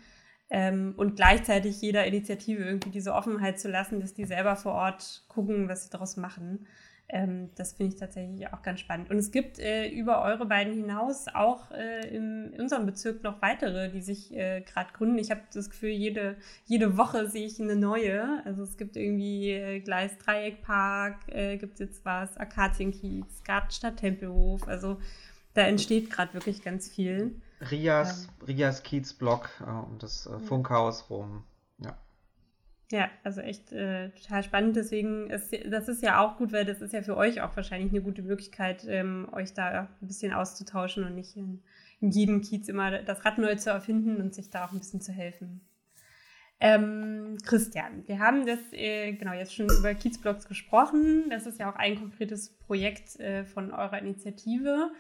[0.54, 5.24] ähm, und gleichzeitig jeder Initiative irgendwie diese Offenheit zu lassen, dass die selber vor Ort
[5.28, 6.66] gucken, was sie daraus machen.
[7.08, 9.10] Ähm, das finde ich tatsächlich auch ganz spannend.
[9.10, 13.88] Und es gibt äh, über eure beiden hinaus auch äh, in unserem Bezirk noch weitere,
[13.88, 15.16] die sich äh, gerade gründen.
[15.16, 16.36] Ich habe das Gefühl, jede,
[16.66, 18.42] jede Woche sehe ich eine neue.
[18.44, 24.68] Also es gibt irgendwie äh, Gleis Dreieckpark, äh, gibt es jetzt was, Akazienkiez, Gartenstadt Tempelhof.
[24.68, 24.98] Also
[25.54, 27.36] da entsteht gerade wirklich ganz viel.
[27.70, 28.46] Rias, ja.
[28.46, 31.44] Rias Kiezblock äh, um das äh, Funkhaus rum.
[31.78, 31.96] Ja.
[32.90, 34.76] Ja, also echt äh, total spannend.
[34.76, 37.90] Deswegen ist das ist ja auch gut, weil das ist ja für euch auch wahrscheinlich
[37.90, 41.62] eine gute Möglichkeit, ähm, euch da ein bisschen auszutauschen und nicht in,
[42.00, 45.00] in, jedem Kiez immer das Rad neu zu erfinden und sich da auch ein bisschen
[45.00, 45.62] zu helfen.
[46.60, 51.28] Ähm, Christian, wir haben das äh, genau jetzt schon über Kiezblocks gesprochen.
[51.30, 54.92] Das ist ja auch ein konkretes Projekt äh, von eurer Initiative.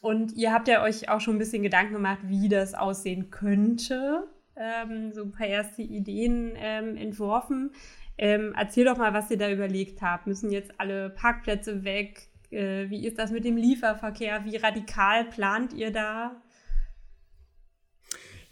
[0.00, 4.28] Und ihr habt ja euch auch schon ein bisschen Gedanken gemacht, wie das aussehen könnte.
[4.56, 7.72] Ähm, so ein paar erste Ideen ähm, entworfen.
[8.18, 10.26] Ähm, erzähl doch mal, was ihr da überlegt habt.
[10.26, 12.28] Müssen jetzt alle Parkplätze weg?
[12.50, 14.44] Äh, wie ist das mit dem Lieferverkehr?
[14.44, 16.40] Wie radikal plant ihr da?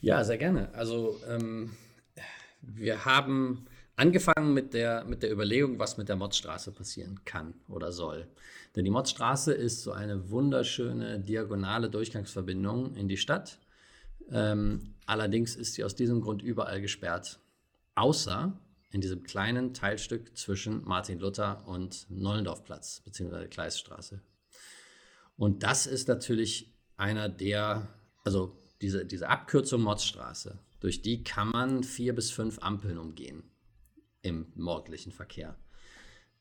[0.01, 0.69] Ja, sehr gerne.
[0.75, 1.71] Also ähm,
[2.61, 7.93] wir haben angefangen mit der, mit der Überlegung, was mit der Motzstraße passieren kann oder
[7.93, 8.27] soll.
[8.75, 13.59] Denn die Motzstraße ist so eine wunderschöne diagonale Durchgangsverbindung in die Stadt.
[14.31, 17.39] Ähm, allerdings ist sie aus diesem Grund überall gesperrt,
[17.95, 18.59] außer
[18.91, 23.49] in diesem kleinen Teilstück zwischen Martin Luther und Nollendorfplatz bzw.
[23.49, 24.21] Gleisstraße.
[25.37, 27.89] Und das ist natürlich einer der,
[28.25, 33.43] also diese, diese Abkürzung Motzstraße, durch die kann man vier bis fünf Ampeln umgehen
[34.25, 35.57] im morgendlichen Verkehr.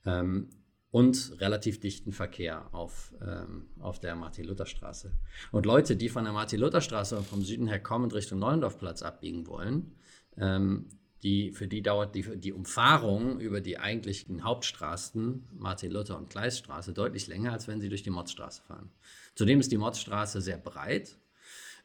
[0.06, 0.50] Ähm,
[0.92, 5.12] und relativ dichten Verkehr auf, ähm, auf der Martin-Luther-Straße.
[5.52, 9.96] Und Leute, die von der Martin-Luther-Straße und vom Süden her kommend Richtung Neuendorfplatz abbiegen wollen,
[10.38, 10.90] ähm,
[11.24, 17.28] die, für die dauert die, die Umfahrung über die eigentlichen Hauptstraßen, Martin-Luther und Gleisstraße, deutlich
[17.28, 18.92] länger, als wenn sie durch die Motzstraße fahren.
[19.34, 21.18] Zudem ist die Motzstraße sehr breit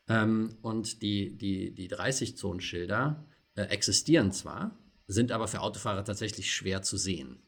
[0.08, 4.76] ähm, und die, die, die 30-Zonen-Schilder äh, existieren zwar,
[5.08, 7.42] sind aber für Autofahrer tatsächlich schwer zu sehen.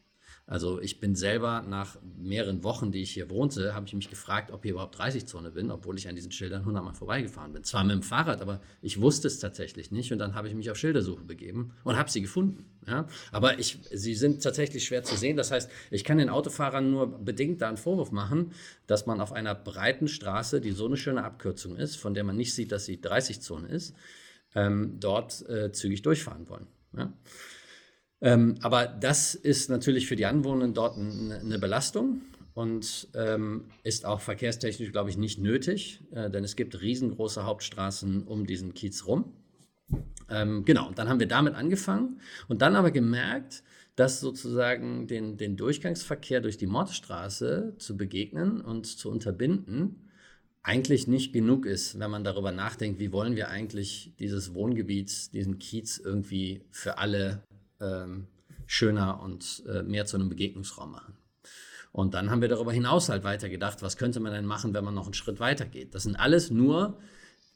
[0.51, 4.51] Also ich bin selber nach mehreren Wochen, die ich hier wohnte, habe ich mich gefragt,
[4.51, 7.63] ob hier überhaupt 30-Zone bin, obwohl ich an diesen Schildern 100 Mal vorbeigefahren bin.
[7.63, 10.69] Zwar mit dem Fahrrad, aber ich wusste es tatsächlich nicht und dann habe ich mich
[10.69, 12.65] auf Schildersuche begeben und habe sie gefunden.
[12.85, 13.07] Ja?
[13.31, 15.37] Aber ich, sie sind tatsächlich schwer zu sehen.
[15.37, 18.53] Das heißt, ich kann den Autofahrern nur bedingt da einen Vorwurf machen,
[18.89, 22.35] dass man auf einer breiten Straße, die so eine schöne Abkürzung ist, von der man
[22.35, 23.95] nicht sieht, dass sie 30-Zone ist,
[24.57, 26.67] ähm, dort äh, zügig durchfahren wollen.
[26.97, 27.13] Ja?
[28.21, 32.23] Ähm, aber das ist natürlich für die Anwohner dort eine Belastung
[32.55, 38.25] und ähm, ist auch verkehrstechnisch, glaube ich, nicht nötig, äh, denn es gibt riesengroße Hauptstraßen
[38.25, 39.33] um diesen Kiez rum.
[40.29, 43.63] Ähm, genau, und dann haben wir damit angefangen und dann aber gemerkt,
[43.97, 50.10] dass sozusagen den, den Durchgangsverkehr durch die Mordstraße zu begegnen und zu unterbinden
[50.63, 55.59] eigentlich nicht genug ist, wenn man darüber nachdenkt, wie wollen wir eigentlich dieses Wohngebiet, diesen
[55.59, 57.43] Kiez irgendwie für alle
[57.81, 58.27] ähm,
[58.67, 61.17] schöner und äh, mehr zu einem Begegnungsraum machen.
[61.93, 64.85] Und dann haben wir darüber hinaus halt weiter gedacht, was könnte man denn machen, wenn
[64.85, 65.95] man noch einen Schritt weiter geht.
[65.95, 66.99] Das sind alles nur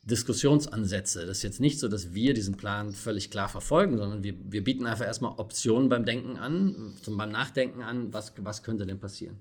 [0.02, 1.24] Diskussionsansätze.
[1.24, 4.64] Das ist jetzt nicht so, dass wir diesen Plan völlig klar verfolgen, sondern wir, wir
[4.64, 8.98] bieten einfach erstmal Optionen beim Denken an, zum, beim Nachdenken an, was, was könnte denn
[8.98, 9.38] passieren.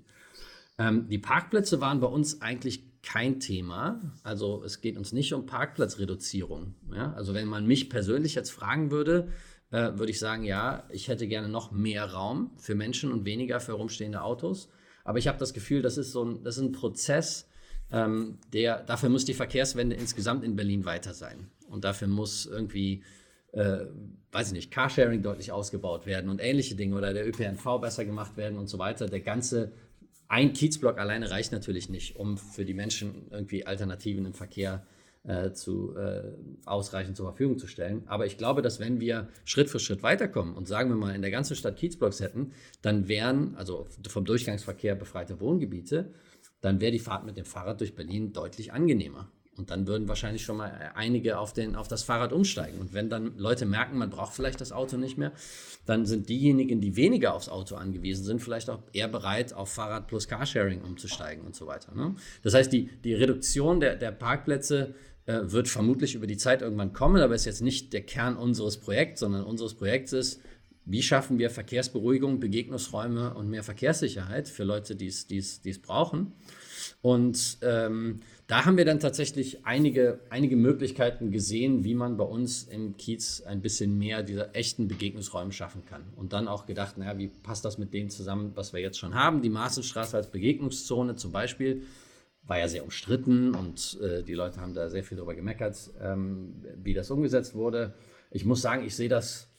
[0.78, 4.00] Ähm, die Parkplätze waren bei uns eigentlich kein Thema.
[4.22, 6.74] Also es geht uns nicht um Parkplatzreduzierung.
[6.92, 7.12] Ja?
[7.12, 9.28] Also wenn man mich persönlich jetzt fragen würde,
[9.70, 13.60] äh, würde ich sagen, ja, ich hätte gerne noch mehr Raum für Menschen und weniger
[13.60, 14.68] für rumstehende Autos.
[15.04, 17.46] Aber ich habe das Gefühl, das ist so ein, das ist ein Prozess,
[17.92, 21.50] ähm, der, dafür muss die Verkehrswende insgesamt in Berlin weiter sein.
[21.68, 23.02] Und dafür muss irgendwie,
[23.52, 23.80] äh,
[24.32, 28.36] weiß ich nicht, Carsharing deutlich ausgebaut werden und ähnliche Dinge oder der ÖPNV besser gemacht
[28.36, 29.06] werden und so weiter.
[29.06, 29.72] Der ganze,
[30.28, 34.86] ein Kiezblock alleine reicht natürlich nicht, um für die Menschen irgendwie Alternativen im Verkehr
[35.24, 36.32] äh, zu, äh,
[36.64, 38.02] ausreichend zur Verfügung zu stellen.
[38.06, 41.22] Aber ich glaube, dass wenn wir Schritt für Schritt weiterkommen und sagen wir mal in
[41.22, 46.12] der ganzen Stadt Kiezblocks hätten, dann wären, also vom Durchgangsverkehr befreite Wohngebiete,
[46.60, 49.30] dann wäre die Fahrt mit dem Fahrrad durch Berlin deutlich angenehmer.
[49.56, 52.80] Und dann würden wahrscheinlich schon mal einige auf, den, auf das Fahrrad umsteigen.
[52.80, 55.32] Und wenn dann Leute merken, man braucht vielleicht das Auto nicht mehr,
[55.86, 60.08] dann sind diejenigen, die weniger aufs Auto angewiesen sind, vielleicht auch eher bereit, auf Fahrrad
[60.08, 61.94] plus Carsharing umzusteigen und so weiter.
[61.94, 62.16] Ne?
[62.42, 64.94] Das heißt, die, die Reduktion der, der Parkplätze
[65.26, 68.78] äh, wird vermutlich über die Zeit irgendwann kommen, aber ist jetzt nicht der Kern unseres
[68.78, 70.40] Projekts, sondern unseres Projekts ist,
[70.86, 76.32] wie schaffen wir Verkehrsberuhigung, Begegnungsräume und mehr Verkehrssicherheit für Leute, die es brauchen.
[77.04, 82.62] Und ähm, da haben wir dann tatsächlich einige, einige Möglichkeiten gesehen, wie man bei uns
[82.62, 86.00] im Kiez ein bisschen mehr dieser echten Begegnungsräume schaffen kann.
[86.16, 89.14] Und dann auch gedacht, naja, wie passt das mit dem zusammen, was wir jetzt schon
[89.14, 89.42] haben?
[89.42, 91.82] Die Maßenstraße als Begegnungszone zum Beispiel
[92.44, 96.54] war ja sehr umstritten und äh, die Leute haben da sehr viel darüber gemeckert, ähm,
[96.82, 97.92] wie das umgesetzt wurde.
[98.30, 99.50] Ich muss sagen, ich sehe das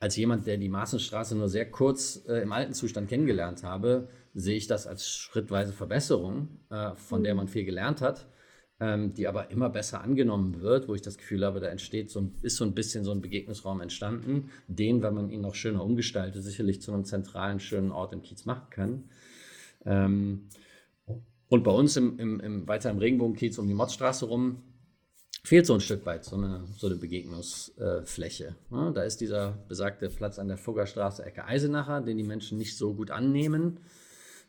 [0.00, 4.56] als jemand, der die Maßenstraße nur sehr kurz äh, im alten Zustand kennengelernt habe, sehe
[4.56, 7.24] ich das als schrittweise Verbesserung, äh, von mhm.
[7.24, 8.26] der man viel gelernt hat,
[8.80, 12.22] ähm, die aber immer besser angenommen wird, wo ich das Gefühl habe, da entsteht so
[12.22, 15.84] ein, ist so ein bisschen so ein Begegnungsraum entstanden, den, wenn man ihn noch schöner
[15.84, 19.04] umgestaltet, sicherlich zu einem zentralen, schönen Ort im Kiez machen kann.
[19.84, 20.48] Ähm,
[21.48, 24.62] und bei uns im, im, im weiter im Regenbogenkiez um die Motzstraße rum
[25.42, 28.56] fehlt so ein Stück weit so eine, so eine Begegnungsfläche.
[28.70, 32.76] Ja, da ist dieser besagte Platz an der Fuggerstraße, Ecke Eisenacher, den die Menschen nicht
[32.76, 33.80] so gut annehmen,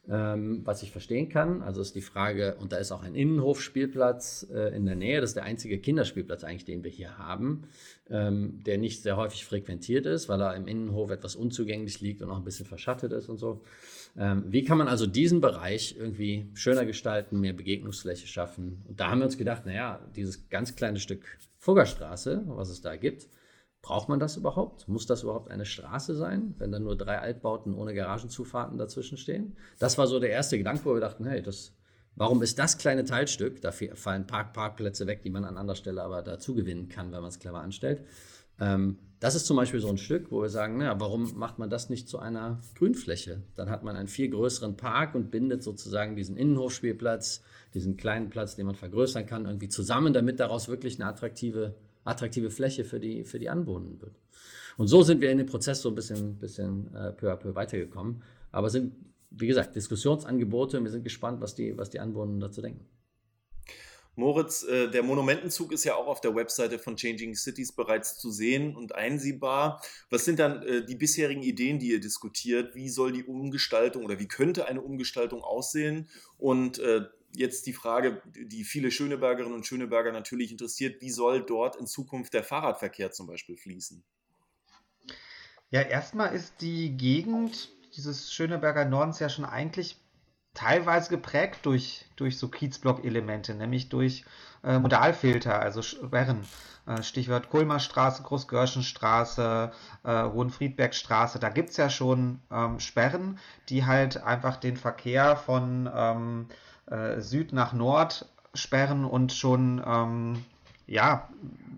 [0.09, 1.61] ähm, was ich verstehen kann.
[1.61, 5.31] Also ist die Frage, und da ist auch ein Innenhofspielplatz äh, in der Nähe, das
[5.31, 7.63] ist der einzige Kinderspielplatz eigentlich, den wir hier haben,
[8.09, 12.31] ähm, der nicht sehr häufig frequentiert ist, weil er im Innenhof etwas unzugänglich liegt und
[12.31, 13.61] auch ein bisschen verschattet ist und so.
[14.17, 18.83] Ähm, wie kann man also diesen Bereich irgendwie schöner gestalten, mehr Begegnungsfläche schaffen?
[18.87, 21.23] Und da haben wir uns gedacht, naja, dieses ganz kleine Stück
[21.59, 23.29] Fuggerstraße, was es da gibt,
[23.81, 24.87] braucht man das überhaupt?
[24.87, 29.55] Muss das überhaupt eine Straße sein, wenn da nur drei Altbauten ohne Garagenzufahrten dazwischen stehen?
[29.79, 31.73] Das war so der erste Gedanke, wo wir dachten, hey, das,
[32.15, 36.03] warum ist das kleine Teilstück, da fallen Park Parkplätze weg, die man an anderer Stelle
[36.03, 38.03] aber dazu gewinnen kann, wenn man es clever anstellt,
[38.59, 41.69] ähm, das ist zum Beispiel so ein Stück, wo wir sagen, naja, warum macht man
[41.69, 43.43] das nicht zu einer Grünfläche?
[43.55, 47.43] Dann hat man einen viel größeren Park und bindet sozusagen diesen Innenhofspielplatz,
[47.75, 52.51] diesen kleinen Platz, den man vergrößern kann, irgendwie zusammen, damit daraus wirklich eine attraktive, attraktive
[52.51, 54.19] Fläche für die, für die Anwohner wird.
[54.77, 57.53] Und so sind wir in dem Prozess so ein bisschen, bisschen äh, peu à peu
[57.55, 58.93] weitergekommen, aber sind
[59.31, 60.83] wie gesagt, Diskussionsangebote.
[60.83, 62.85] Wir sind gespannt, was die, was die Anwohner dazu denken.
[64.15, 68.29] Moritz, äh, der Monumentenzug ist ja auch auf der Webseite von Changing Cities bereits zu
[68.29, 69.81] sehen und einsehbar.
[70.09, 72.75] Was sind dann äh, die bisherigen Ideen, die ihr diskutiert?
[72.75, 76.09] Wie soll die Umgestaltung oder wie könnte eine Umgestaltung aussehen?
[76.37, 81.75] Und äh, jetzt die Frage, die viele Schönebergerinnen und Schöneberger natürlich interessiert, wie soll dort
[81.75, 84.03] in Zukunft der Fahrradverkehr zum Beispiel fließen?
[85.69, 89.97] Ja, erstmal ist die Gegend dieses Schöneberger Nordens ja schon eigentlich
[90.53, 94.25] teilweise geprägt durch, durch so Kiezblock-Elemente, nämlich durch
[94.63, 96.45] äh, Modalfilter, also Sperren.
[96.87, 99.71] Äh, Stichwort Kulmerstraße, Großgörschenstraße,
[100.03, 101.39] äh, Hohenfriedbergstraße.
[101.39, 103.39] Da gibt es ja schon ähm, Sperren,
[103.69, 106.53] die halt einfach den Verkehr von ähm, äh,
[107.19, 110.45] Süd nach Nord sperren und schon ähm,
[110.87, 111.29] ja,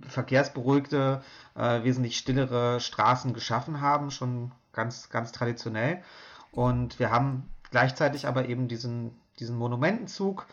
[0.07, 1.21] verkehrsberuhigte,
[1.55, 6.01] äh, wesentlich stillere Straßen geschaffen haben, schon ganz, ganz traditionell.
[6.51, 10.45] Und wir haben Gleichzeitig aber eben diesen, diesen Monumentenzug,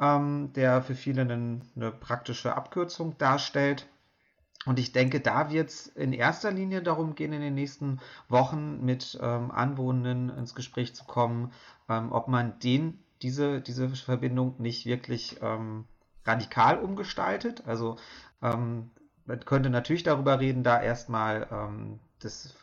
[0.00, 3.86] ähm, der für viele eine, eine praktische Abkürzung darstellt.
[4.66, 8.84] Und ich denke, da wird es in erster Linie darum gehen, in den nächsten Wochen
[8.84, 11.52] mit ähm, Anwohnenden ins Gespräch zu kommen,
[11.88, 15.86] ähm, ob man den, diese, diese Verbindung nicht wirklich ähm,
[16.24, 17.62] radikal umgestaltet.
[17.66, 17.96] Also
[18.42, 18.90] ähm,
[19.24, 22.54] man könnte natürlich darüber reden, da erstmal ähm, das,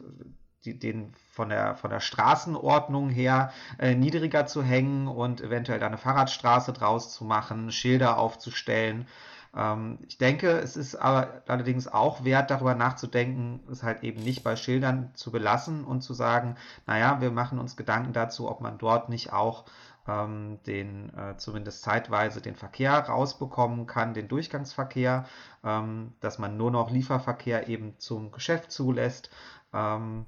[0.64, 5.88] die, den von der, von der Straßenordnung her äh, niedriger zu hängen und eventuell da
[5.88, 9.08] eine Fahrradstraße draus zu machen, Schilder aufzustellen.
[9.56, 14.44] Ähm, ich denke, es ist aber allerdings auch wert, darüber nachzudenken, es halt eben nicht
[14.44, 18.78] bei Schildern zu belassen und zu sagen, naja, wir machen uns Gedanken dazu, ob man
[18.78, 19.66] dort nicht auch
[20.08, 25.26] ähm, den äh, zumindest zeitweise den Verkehr rausbekommen kann, den Durchgangsverkehr,
[25.64, 29.30] ähm, dass man nur noch Lieferverkehr eben zum Geschäft zulässt.
[29.74, 30.26] Ähm,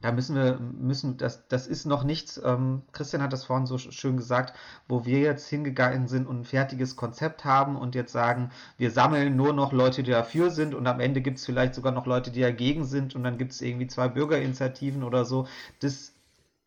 [0.00, 3.78] da müssen wir, müssen, das, das ist noch nichts, ähm, Christian hat das vorhin so
[3.78, 8.50] schön gesagt, wo wir jetzt hingegangen sind und ein fertiges Konzept haben und jetzt sagen,
[8.76, 11.92] wir sammeln nur noch Leute, die dafür sind und am Ende gibt es vielleicht sogar
[11.92, 15.48] noch Leute, die dagegen sind und dann gibt es irgendwie zwei Bürgerinitiativen oder so.
[15.80, 16.14] Das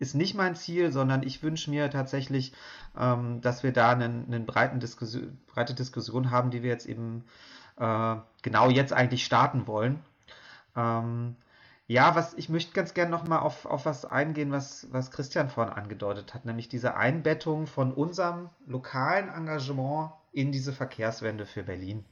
[0.02, 2.54] ist nicht mein Ziel, sondern ich wünsche mir tatsächlich,
[3.00, 4.80] ähm, dass wir da eine einen breiten
[5.48, 7.24] breite Diskussion haben, die wir jetzt eben
[7.78, 10.00] äh, genau jetzt eigentlich starten wollen.
[10.76, 11.36] Ähm,
[11.88, 15.74] ja, was ich möchte ganz gerne nochmal auf, auf was eingehen, was, was Christian vorhin
[15.74, 22.06] angedeutet hat, nämlich diese Einbettung von unserem lokalen Engagement in diese Verkehrswende für Berlin.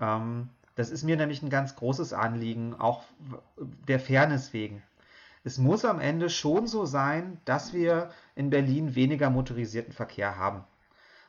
[0.00, 3.04] Ähm, das ist mir nämlich ein ganz großes Anliegen, auch
[3.88, 4.82] der Fairness wegen.
[5.46, 10.64] Es muss am Ende schon so sein, dass wir in Berlin weniger motorisierten Verkehr haben.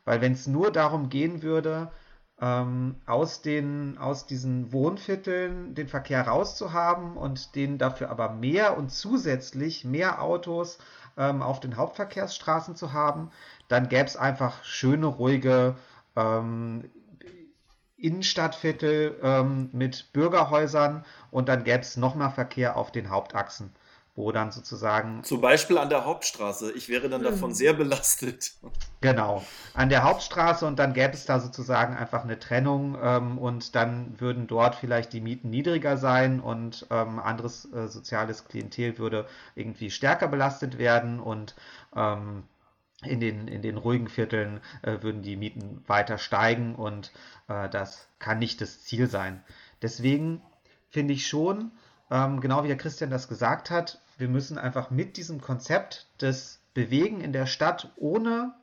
[0.05, 1.91] Weil wenn es nur darum gehen würde,
[2.39, 8.89] ähm, aus, den, aus diesen Wohnvierteln den Verkehr rauszuhaben und den dafür aber mehr und
[8.89, 10.77] zusätzlich mehr Autos
[11.17, 13.31] ähm, auf den Hauptverkehrsstraßen zu haben,
[13.67, 15.75] dann gäbe es einfach schöne, ruhige
[16.15, 16.89] ähm,
[17.97, 23.73] Innenstadtviertel ähm, mit Bürgerhäusern und dann gäbe es noch mehr Verkehr auf den Hauptachsen
[24.15, 25.23] wo dann sozusagen.
[25.23, 26.71] Zum Beispiel an der Hauptstraße.
[26.71, 27.55] Ich wäre dann davon hm.
[27.55, 28.53] sehr belastet.
[29.01, 33.75] Genau, an der Hauptstraße und dann gäbe es da sozusagen einfach eine Trennung ähm, und
[33.75, 39.27] dann würden dort vielleicht die Mieten niedriger sein und ähm, anderes äh, soziales Klientel würde
[39.55, 41.55] irgendwie stärker belastet werden und
[41.95, 42.43] ähm,
[43.03, 47.11] in den, in den ruhigen Vierteln äh, würden die Mieten weiter steigen und
[47.49, 49.43] äh, das kann nicht das Ziel sein.
[49.81, 50.41] Deswegen
[50.89, 51.71] finde ich schon,
[52.11, 56.61] ähm, genau wie der Christian das gesagt hat, wir müssen einfach mit diesem Konzept des
[56.73, 58.53] Bewegen in der Stadt ohne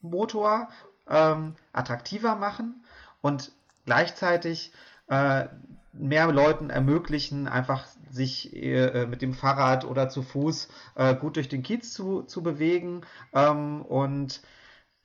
[0.00, 0.68] Motor
[1.08, 2.84] ähm, attraktiver machen
[3.20, 3.52] und
[3.84, 4.72] gleichzeitig
[5.08, 5.46] äh,
[5.92, 11.48] mehr Leuten ermöglichen, einfach sich äh, mit dem Fahrrad oder zu Fuß äh, gut durch
[11.48, 14.42] den Kiez zu, zu bewegen ähm, und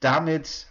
[0.00, 0.66] damit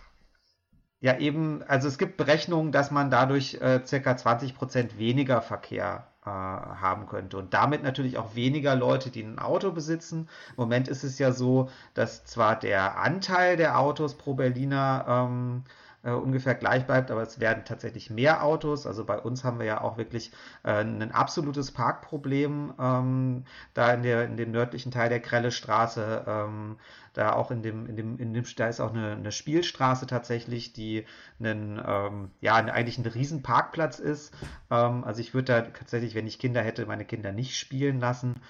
[1.01, 6.14] ja eben, also es gibt Berechnungen, dass man dadurch äh, circa 20% weniger Verkehr äh,
[6.25, 7.37] haben könnte.
[7.37, 10.27] Und damit natürlich auch weniger Leute, die ein Auto besitzen.
[10.49, 15.63] Im Moment ist es ja so, dass zwar der Anteil der Autos pro Berliner ähm,
[16.05, 18.85] äh, ungefähr gleich bleibt, aber es werden tatsächlich mehr Autos.
[18.85, 20.31] Also bei uns haben wir ja auch wirklich
[20.63, 26.23] äh, ein absolutes Parkproblem ähm, da in, der, in dem nördlichen Teil der Krelle Straße.
[26.27, 26.77] Ähm,
[27.13, 30.73] da auch in dem, in dem, in dem, da ist auch eine, eine Spielstraße tatsächlich,
[30.73, 31.05] die
[31.39, 34.33] einen, ähm, ja, eigentlich ein riesen Parkplatz ist.
[34.69, 38.41] Ähm, also ich würde da tatsächlich, wenn ich Kinder hätte, meine Kinder nicht spielen lassen.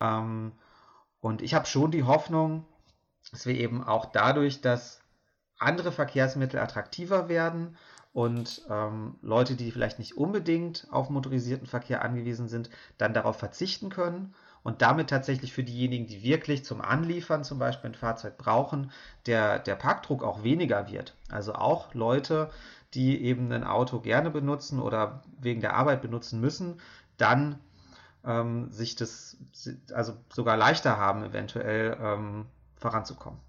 [0.00, 0.52] Ähm,
[1.20, 2.64] und ich habe schon die Hoffnung,
[3.30, 5.03] dass wir eben auch dadurch, dass
[5.64, 7.76] andere Verkehrsmittel attraktiver werden
[8.12, 13.90] und ähm, Leute, die vielleicht nicht unbedingt auf motorisierten Verkehr angewiesen sind, dann darauf verzichten
[13.90, 18.92] können und damit tatsächlich für diejenigen, die wirklich zum Anliefern zum Beispiel ein Fahrzeug brauchen,
[19.26, 21.14] der, der Parkdruck auch weniger wird.
[21.28, 22.50] Also auch Leute,
[22.94, 26.80] die eben ein Auto gerne benutzen oder wegen der Arbeit benutzen müssen,
[27.16, 27.58] dann
[28.24, 29.36] ähm, sich das
[29.92, 32.46] also sogar leichter haben, eventuell ähm,
[32.76, 33.40] voranzukommen.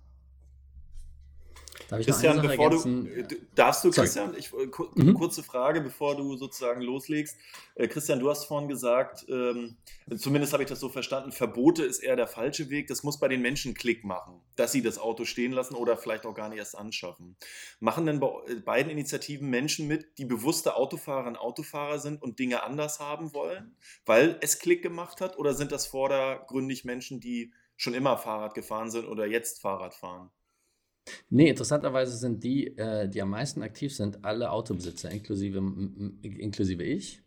[1.88, 4.08] Darf ich Christian, bevor du, äh, darfst du, Sorry.
[4.08, 5.14] Christian, ich, äh, kur mhm.
[5.14, 7.38] kurze Frage, bevor du sozusagen loslegst.
[7.76, 9.78] Äh, Christian, du hast vorhin gesagt, ähm,
[10.18, 12.88] zumindest habe ich das so verstanden, Verbote ist eher der falsche Weg.
[12.88, 16.26] Das muss bei den Menschen Klick machen, dass sie das Auto stehen lassen oder vielleicht
[16.26, 17.36] auch gar nicht erst anschaffen.
[17.80, 22.40] Machen denn bei äh, beiden Initiativen Menschen mit, die bewusste Autofahrerinnen und Autofahrer sind und
[22.40, 23.76] Dinge anders haben wollen,
[24.06, 25.38] weil es Klick gemacht hat?
[25.38, 30.32] Oder sind das vordergründig Menschen, die schon immer Fahrrad gefahren sind oder jetzt Fahrrad fahren?
[31.30, 35.60] Nee, interessanterweise sind die, äh, die am meisten aktiv sind, alle Autobesitzer, inklusive,
[36.22, 37.22] inklusive ich.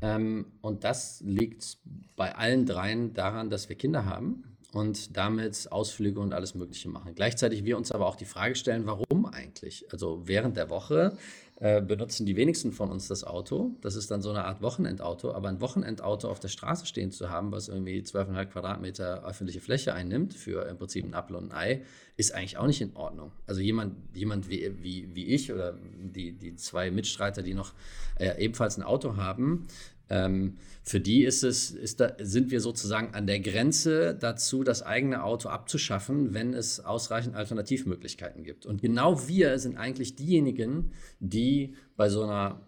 [0.00, 1.78] Ähm, und das liegt
[2.16, 7.14] bei allen dreien daran, dass wir Kinder haben und damit Ausflüge und alles Mögliche machen.
[7.14, 9.86] Gleichzeitig wir uns aber auch die Frage stellen, warum eigentlich?
[9.92, 11.16] Also während der Woche
[11.56, 13.76] äh, benutzen die wenigsten von uns das Auto.
[13.80, 15.32] Das ist dann so eine Art Wochenendauto.
[15.32, 19.94] Aber ein Wochenendauto auf der Straße stehen zu haben, was irgendwie 12,5 Quadratmeter öffentliche Fläche
[19.94, 21.82] einnimmt, für im Prinzip ein Apfel und ein Ei,
[22.16, 23.30] ist eigentlich auch nicht in Ordnung.
[23.46, 27.72] Also jemand, jemand wie, wie, wie ich oder die, die zwei Mitstreiter, die noch
[28.18, 29.68] äh, ebenfalls ein Auto haben,
[30.10, 34.82] ähm, für die ist es, ist da, sind wir sozusagen an der Grenze dazu, das
[34.82, 38.66] eigene Auto abzuschaffen, wenn es ausreichend Alternativmöglichkeiten gibt.
[38.66, 42.60] Und genau wir sind eigentlich diejenigen, die bei so einer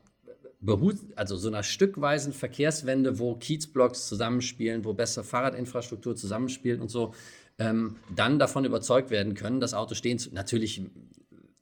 [0.61, 7.12] Behut, also so einer stückweisen Verkehrswende, wo Kiezblocks zusammenspielen, wo bessere Fahrradinfrastruktur zusammenspielt und so,
[7.59, 10.32] ähm, dann davon überzeugt werden können, das Auto stehen zu.
[10.32, 10.82] Natürlich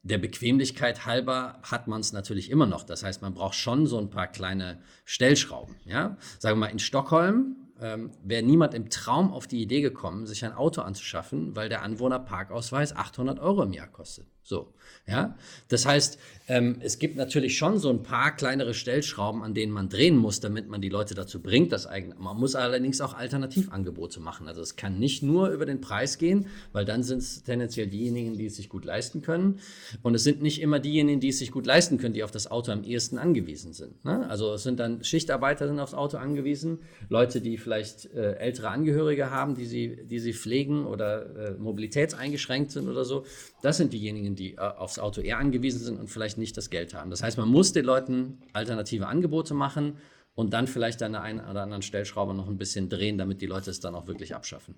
[0.05, 2.85] der Bequemlichkeit halber hat man es natürlich immer noch.
[2.85, 5.77] Das heißt, man braucht schon so ein paar kleine Stellschrauben.
[5.87, 6.19] Ja?
[6.39, 10.45] Sagen wir mal, in Stockholm ähm, wäre niemand im Traum auf die Idee gekommen, sich
[10.45, 14.27] ein Auto anzuschaffen, weil der Anwohnerparkausweis 800 Euro im Jahr kostet.
[14.47, 14.75] So,
[15.07, 15.37] ja.
[15.69, 16.19] Das heißt,
[16.49, 20.41] ähm, es gibt natürlich schon so ein paar kleinere Stellschrauben, an denen man drehen muss,
[20.41, 22.15] damit man die Leute dazu bringt, das eigene.
[22.17, 24.47] Man muss allerdings auch Alternativangebote machen.
[24.47, 28.37] Also es kann nicht nur über den Preis gehen, weil dann sind es tendenziell diejenigen,
[28.37, 29.61] die es sich gut leisten können.
[30.03, 32.51] Und es sind nicht immer diejenigen, die es sich gut leisten können, die auf das
[32.51, 34.05] Auto am ehesten angewiesen sind.
[34.05, 34.29] Ne?
[34.29, 39.31] Also es sind dann Schichtarbeiter sind aufs Auto angewiesen, Leute, die vielleicht äh, ältere Angehörige
[39.31, 43.25] haben, die sie, die sie pflegen oder äh, mobilitätseingeschränkt sind oder so.
[43.65, 46.93] Das sind diejenigen, die äh, aufs Auto eher angewiesen sind und vielleicht nicht das Geld
[46.93, 47.09] haben.
[47.09, 49.97] Das heißt, man muss den Leuten alternative Angebote machen
[50.35, 53.47] und dann vielleicht an der einen oder anderen Stellschraube noch ein bisschen drehen, damit die
[53.47, 54.75] Leute es dann auch wirklich abschaffen.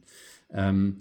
[0.53, 1.01] Ähm,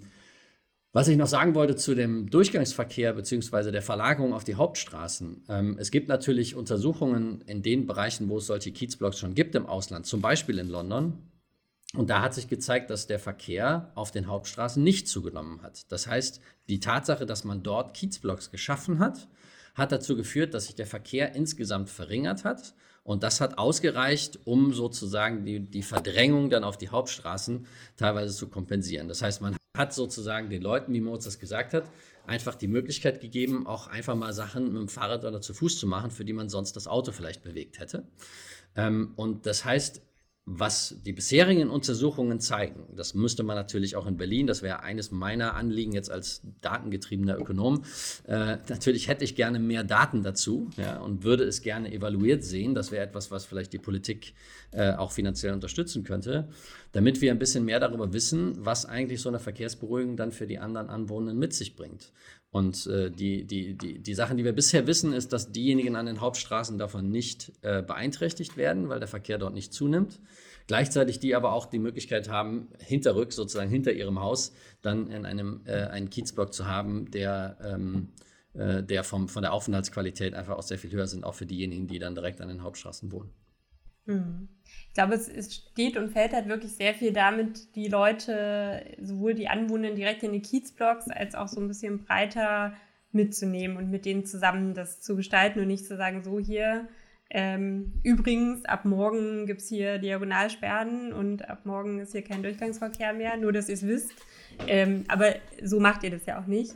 [0.92, 3.70] was ich noch sagen wollte zu dem Durchgangsverkehr bzw.
[3.70, 5.44] der Verlagerung auf die Hauptstraßen.
[5.48, 9.66] Ähm, es gibt natürlich Untersuchungen in den Bereichen, wo es solche Kiezblocks schon gibt im
[9.66, 11.18] Ausland, zum Beispiel in London.
[11.94, 15.90] Und da hat sich gezeigt, dass der Verkehr auf den Hauptstraßen nicht zugenommen hat.
[15.90, 19.28] Das heißt, die Tatsache, dass man dort Kiezblocks geschaffen hat,
[19.74, 22.74] hat dazu geführt, dass sich der Verkehr insgesamt verringert hat.
[23.04, 27.66] Und das hat ausgereicht, um sozusagen die, die Verdrängung dann auf die Hauptstraßen
[27.96, 29.06] teilweise zu kompensieren.
[29.06, 31.84] Das heißt, man hat sozusagen den Leuten, wie Moritz das gesagt hat,
[32.26, 35.86] einfach die Möglichkeit gegeben, auch einfach mal Sachen mit dem Fahrrad oder zu Fuß zu
[35.86, 38.08] machen, für die man sonst das Auto vielleicht bewegt hätte.
[38.74, 40.02] Ähm, und das heißt,
[40.48, 45.10] was die bisherigen Untersuchungen zeigen, das müsste man natürlich auch in Berlin, das wäre eines
[45.10, 47.82] meiner Anliegen jetzt als datengetriebener Ökonom.
[48.28, 52.76] Äh, natürlich hätte ich gerne mehr Daten dazu ja, und würde es gerne evaluiert sehen.
[52.76, 54.34] Das wäre etwas, was vielleicht die Politik
[54.70, 56.48] äh, auch finanziell unterstützen könnte,
[56.92, 60.60] damit wir ein bisschen mehr darüber wissen, was eigentlich so eine Verkehrsberuhigung dann für die
[60.60, 62.12] anderen Anwohner mit sich bringt.
[62.56, 66.06] Und äh, die, die, die, die Sachen, die wir bisher wissen, ist, dass diejenigen an
[66.06, 70.20] den Hauptstraßen davon nicht äh, beeinträchtigt werden, weil der Verkehr dort nicht zunimmt.
[70.66, 75.60] Gleichzeitig die aber auch die Möglichkeit haben, hinterrück, sozusagen hinter ihrem Haus, dann in einem
[75.66, 78.08] äh, einen Kiezblock zu haben, der, ähm,
[78.54, 81.88] äh, der vom, von der Aufenthaltsqualität einfach auch sehr viel höher sind, auch für diejenigen,
[81.88, 83.28] die dann direkt an den Hauptstraßen wohnen.
[84.06, 84.48] Hm.
[84.96, 89.34] Ich glaube, es, es, steht und fällt halt wirklich sehr viel damit, die Leute, sowohl
[89.34, 92.72] die Anwohner direkt in die Kiezblocks, als auch so ein bisschen breiter
[93.12, 96.88] mitzunehmen und mit denen zusammen das zu gestalten und nicht zu sagen, so hier,
[97.28, 103.12] ähm, übrigens, ab morgen gibt es hier Diagonalsperren und ab morgen ist hier kein Durchgangsverkehr
[103.12, 104.14] mehr, nur dass ihr es wisst.
[104.66, 106.72] Ähm, aber so macht ihr das ja auch nicht.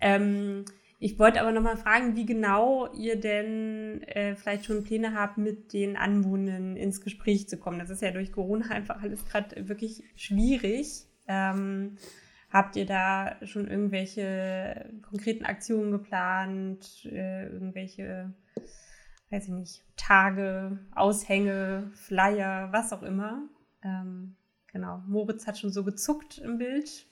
[0.00, 0.64] Ähm,
[1.00, 5.72] ich wollte aber nochmal fragen, wie genau ihr denn äh, vielleicht schon Pläne habt, mit
[5.72, 7.78] den Anwohnern ins Gespräch zu kommen.
[7.78, 11.04] Das ist ja durch Corona einfach alles gerade wirklich schwierig.
[11.28, 11.98] Ähm,
[12.50, 18.34] habt ihr da schon irgendwelche konkreten Aktionen geplant, äh, irgendwelche,
[19.30, 23.48] weiß ich nicht, Tage, Aushänge, Flyer, was auch immer?
[23.84, 24.36] Ähm,
[24.72, 27.06] genau, Moritz hat schon so gezuckt im Bild.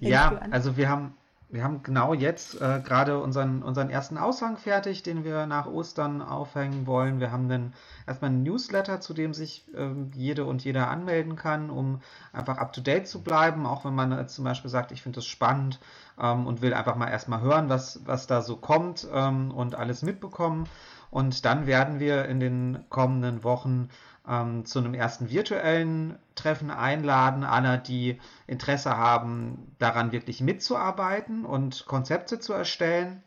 [0.00, 1.14] Ja, also wir haben,
[1.52, 6.22] wir haben genau jetzt äh, gerade unseren, unseren ersten Aushang fertig, den wir nach Ostern
[6.22, 7.20] aufhängen wollen.
[7.20, 7.74] Wir haben dann
[8.06, 12.00] erstmal einen Newsletter, zu dem sich äh, jede und jeder anmelden kann, um
[12.32, 15.78] einfach up-to-date zu bleiben, auch wenn man äh, zum Beispiel sagt, ich finde das spannend
[16.18, 20.00] ähm, und will einfach mal erstmal hören, was, was da so kommt ähm, und alles
[20.00, 20.66] mitbekommen.
[21.12, 23.90] Und dann werden wir in den kommenden Wochen
[24.26, 31.84] ähm, zu einem ersten virtuellen Treffen einladen, alle, die Interesse haben, daran wirklich mitzuarbeiten und
[31.84, 33.22] Konzepte zu erstellen,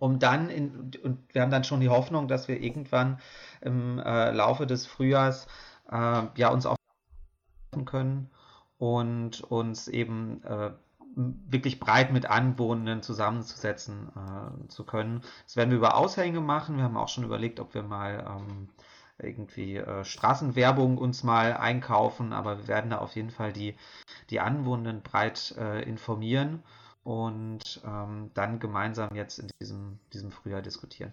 [0.00, 3.20] um dann in, und wir haben dann schon die Hoffnung, dass wir irgendwann
[3.60, 5.46] im äh, Laufe des Frühjahrs
[5.92, 6.74] äh, ja uns auch
[7.84, 8.28] können
[8.78, 10.72] und uns eben äh,
[11.16, 15.22] wirklich breit mit Anwohnenden zusammenzusetzen äh, zu können.
[15.44, 16.76] Das werden wir über Aushänge machen.
[16.76, 18.68] Wir haben auch schon überlegt, ob wir mal ähm,
[19.18, 23.76] irgendwie äh, Straßenwerbung uns mal einkaufen, aber wir werden da auf jeden Fall die,
[24.30, 26.62] die Anwohnenden breit äh, informieren
[27.04, 31.12] und ähm, dann gemeinsam jetzt in diesem, diesem Frühjahr diskutieren.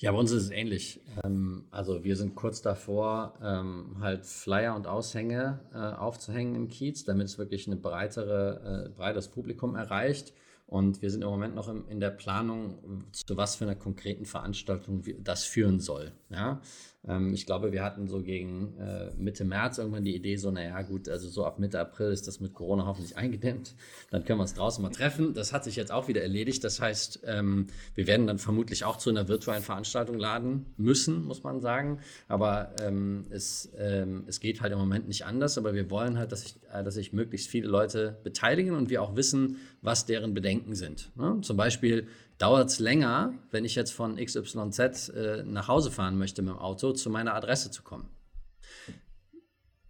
[0.00, 1.00] Ja, bei uns ist es ähnlich.
[1.24, 7.04] Ähm, also wir sind kurz davor, ähm, halt Flyer und Aushänge äh, aufzuhängen im Kiez,
[7.04, 10.32] damit es wirklich ein breitere, äh, breiteres Publikum erreicht.
[10.66, 15.02] Und wir sind im Moment noch in der Planung, zu was für einer konkreten Veranstaltung
[15.20, 16.12] das führen soll.
[16.30, 16.60] Ja?
[17.06, 20.82] Ähm, ich glaube, wir hatten so gegen äh, Mitte März irgendwann die Idee, so, naja,
[20.82, 23.74] gut, also so ab Mitte April ist das mit Corona hoffentlich eingedämmt.
[24.10, 25.34] Dann können wir uns draußen mal treffen.
[25.34, 26.62] Das hat sich jetzt auch wieder erledigt.
[26.64, 31.42] Das heißt, ähm, wir werden dann vermutlich auch zu einer virtuellen Veranstaltung laden müssen, muss
[31.42, 32.00] man sagen.
[32.28, 35.56] Aber ähm, es, ähm, es geht halt im Moment nicht anders.
[35.58, 39.02] Aber wir wollen halt, dass sich äh, dass sich möglichst viele Leute beteiligen und wir
[39.02, 41.10] auch wissen, was deren Bedenken sind.
[41.16, 41.38] Ne?
[41.42, 42.08] Zum Beispiel,
[42.38, 46.58] dauert es länger, wenn ich jetzt von XYZ äh, nach Hause fahren möchte mit dem
[46.58, 48.08] Auto, zu meiner Adresse zu kommen.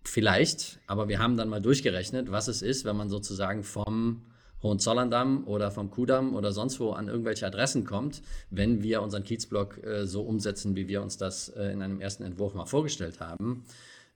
[0.04, 4.22] Vielleicht, aber wir haben dann mal durchgerechnet, was es ist, wenn man sozusagen vom
[4.62, 9.84] Hohenzollern-Damm oder vom Kudamm oder sonst wo an irgendwelche Adressen kommt, wenn wir unseren Kiezblock
[9.84, 13.64] äh, so umsetzen, wie wir uns das äh, in einem ersten Entwurf mal vorgestellt haben.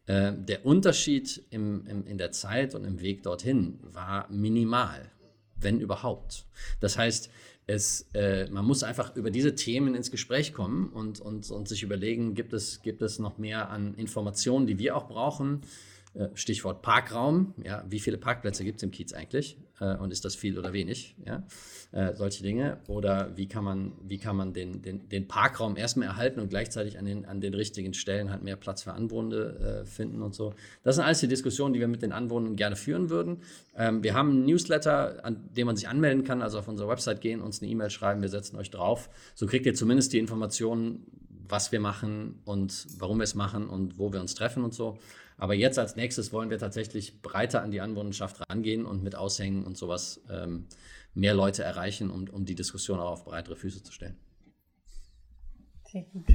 [0.06, 5.10] Äh, der Unterschied im, im, in der Zeit und im Weg dorthin war minimal,
[5.56, 6.46] wenn überhaupt.
[6.80, 7.30] Das heißt,
[7.66, 11.82] es, äh, man muss einfach über diese Themen ins Gespräch kommen und, und, und sich
[11.82, 15.62] überlegen, gibt es, gibt es noch mehr an Informationen, die wir auch brauchen,
[16.34, 17.54] Stichwort Parkraum.
[17.64, 19.56] Ja, wie viele Parkplätze gibt es im Kiez eigentlich?
[19.80, 21.16] Äh, und ist das viel oder wenig?
[21.26, 21.42] Ja,
[21.90, 22.78] äh, solche Dinge.
[22.86, 26.98] Oder wie kann man, wie kann man den, den, den Parkraum erstmal erhalten und gleichzeitig
[26.98, 30.54] an den, an den richtigen Stellen halt mehr Platz für Anwohner finden und so.
[30.82, 33.38] Das sind alles die Diskussionen, die wir mit den Anwohnern gerne führen würden.
[33.76, 37.20] Ähm, wir haben einen Newsletter, an dem man sich anmelden kann, also auf unsere Website
[37.20, 39.10] gehen, uns eine E-Mail schreiben, wir setzen euch drauf.
[39.34, 41.06] So kriegt ihr zumindest die Informationen,
[41.48, 44.98] was wir machen und warum wir es machen und wo wir uns treffen und so.
[45.38, 49.64] Aber jetzt als nächstes wollen wir tatsächlich breiter an die Anwohnerschaft rangehen und mit Aushängen
[49.64, 50.66] und sowas ähm,
[51.14, 54.16] mehr Leute erreichen, um, um die Diskussion auch auf breitere Füße zu stellen.
[55.90, 56.26] Sehr gut.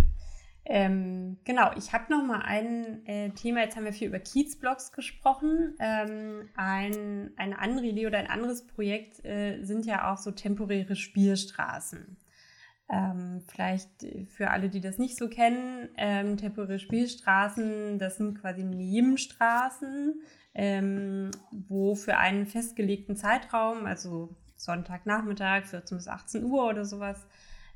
[0.70, 3.62] Ähm, genau, ich habe noch mal ein äh, Thema.
[3.62, 5.76] Jetzt haben wir viel über Kiezblocks gesprochen.
[5.80, 10.98] Ähm, ein, eine andere Idee oder ein anderes Projekt äh, sind ja auch so temporäre
[10.98, 12.18] Spielstraßen.
[12.90, 13.90] Ähm, vielleicht
[14.30, 20.22] für alle, die das nicht so kennen, ähm, temporäre Spielstraßen, das sind quasi Nebenstraßen,
[20.54, 27.28] ähm, wo für einen festgelegten Zeitraum, also Sonntagnachmittag, 14 bis 18 Uhr oder sowas,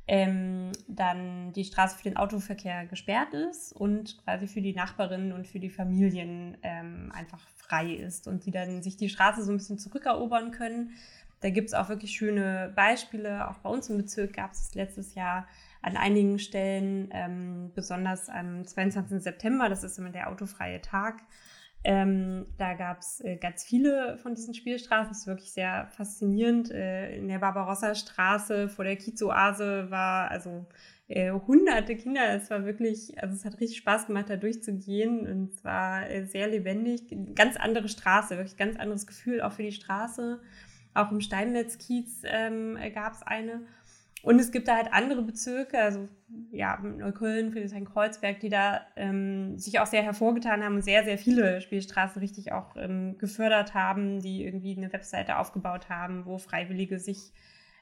[0.07, 5.47] ähm, dann die Straße für den Autoverkehr gesperrt ist und quasi für die Nachbarinnen und
[5.47, 9.57] für die Familien ähm, einfach frei ist und die dann sich die Straße so ein
[9.57, 10.91] bisschen zurückerobern können
[11.41, 13.49] da gibt es auch wirklich schöne Beispiele.
[13.49, 15.47] Auch bei uns im Bezirk gab es letztes Jahr
[15.81, 19.21] an einigen Stellen, ähm, besonders am 22.
[19.21, 21.23] September, das ist immer der autofreie Tag.
[21.83, 25.09] Ähm, da gab es äh, ganz viele von diesen Spielstraßen.
[25.09, 26.69] Das ist wirklich sehr faszinierend.
[26.69, 30.67] Äh, in der Barbarossa-Straße vor der Kiezoase war also
[31.07, 32.35] äh, hunderte Kinder.
[32.35, 36.25] Es war wirklich, also es hat richtig Spaß gemacht, da durchzugehen und es war äh,
[36.25, 37.01] sehr lebendig.
[37.33, 40.39] Ganz andere Straße, wirklich ganz anderes Gefühl auch für die Straße.
[40.93, 43.61] Auch im Steinmetzkiez ähm, gab es eine.
[44.23, 46.07] Und es gibt da halt andere Bezirke, also
[46.51, 51.59] ja, Neukölln, Friedrichshain-Kreuzberg, die da ähm, sich auch sehr hervorgetan haben und sehr, sehr viele
[51.59, 57.31] Spielstraßen richtig auch ähm, gefördert haben, die irgendwie eine Webseite aufgebaut haben, wo Freiwillige sich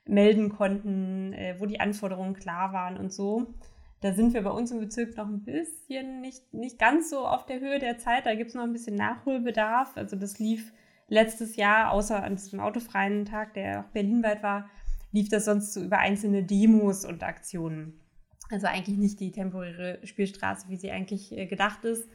[0.05, 3.53] melden konnten, äh, wo die Anforderungen klar waren und so.
[4.01, 7.45] Da sind wir bei uns im Bezirk noch ein bisschen nicht, nicht ganz so auf
[7.45, 8.25] der Höhe der Zeit.
[8.25, 9.97] Da gibt es noch ein bisschen Nachholbedarf.
[9.97, 10.71] Also das lief
[11.09, 14.69] letztes Jahr, außer an diesem autofreien Tag, der auch berlinweit war,
[15.11, 17.99] lief das sonst so über einzelne Demos und Aktionen.
[18.51, 22.07] Also eigentlich nicht die temporäre Spielstraße, wie sie eigentlich äh, gedacht ist.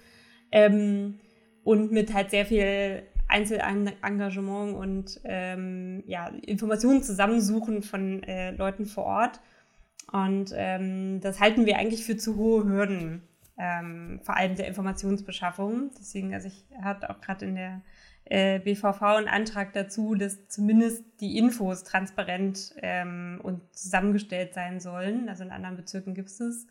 [0.50, 1.20] Ähm,
[1.62, 9.04] und mit halt sehr viel Einzelengagement und ähm, ja, Informationen zusammensuchen von äh, Leuten vor
[9.04, 9.40] Ort.
[10.12, 13.22] Und ähm, das halten wir eigentlich für zu hohe Hürden,
[13.58, 15.90] ähm, vor allem der Informationsbeschaffung.
[15.98, 17.80] Deswegen, also ich hatte auch gerade in der
[18.26, 25.28] äh, BVV einen Antrag dazu, dass zumindest die Infos transparent ähm, und zusammengestellt sein sollen.
[25.28, 26.66] Also in anderen Bezirken gibt es es.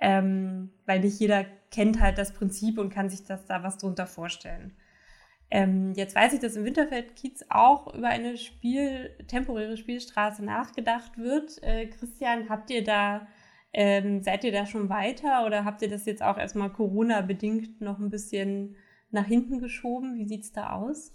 [0.00, 4.06] Ähm, weil nicht jeder kennt halt das Prinzip und kann sich das da was drunter
[4.06, 4.76] vorstellen.
[5.50, 11.62] Ähm, jetzt weiß ich, dass im Winterfeld-Kiez auch über eine Spiel, temporäre Spielstraße nachgedacht wird.
[11.62, 13.26] Äh, Christian, habt ihr da,
[13.72, 17.98] ähm, seid ihr da schon weiter oder habt ihr das jetzt auch erstmal Corona-bedingt noch
[17.98, 18.76] ein bisschen
[19.10, 20.16] nach hinten geschoben?
[20.16, 21.12] Wie sieht es da aus?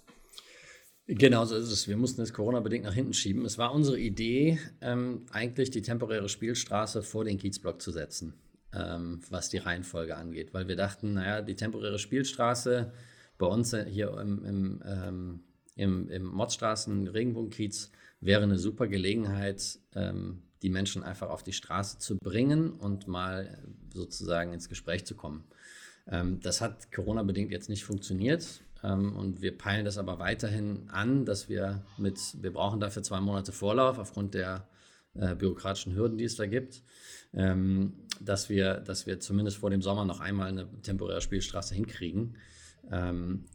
[1.05, 1.87] Genau, so ist es.
[1.87, 3.43] Wir mussten es Corona-bedingt nach hinten schieben.
[3.43, 8.35] Es war unsere Idee, ähm, eigentlich die temporäre Spielstraße vor den Kiezblock zu setzen,
[8.73, 12.93] ähm, was die Reihenfolge angeht, weil wir dachten, naja, die temporäre Spielstraße
[13.37, 15.43] bei uns hier im, im, ähm,
[15.75, 17.91] im, im Motzstraßen Regenbogenkiez
[18.21, 23.61] wäre eine super Gelegenheit, ähm, die Menschen einfach auf die Straße zu bringen und mal
[23.93, 25.43] sozusagen ins Gespräch zu kommen.
[26.07, 28.61] Ähm, das hat Corona-bedingt jetzt nicht funktioniert.
[28.83, 33.19] Ähm, und wir peilen das aber weiterhin an, dass wir mit, wir brauchen dafür zwei
[33.19, 34.67] Monate Vorlauf aufgrund der
[35.15, 36.83] äh, bürokratischen Hürden, die es da gibt,
[37.33, 42.35] ähm, dass, wir, dass wir zumindest vor dem Sommer noch einmal eine temporäre Spielstraße hinkriegen.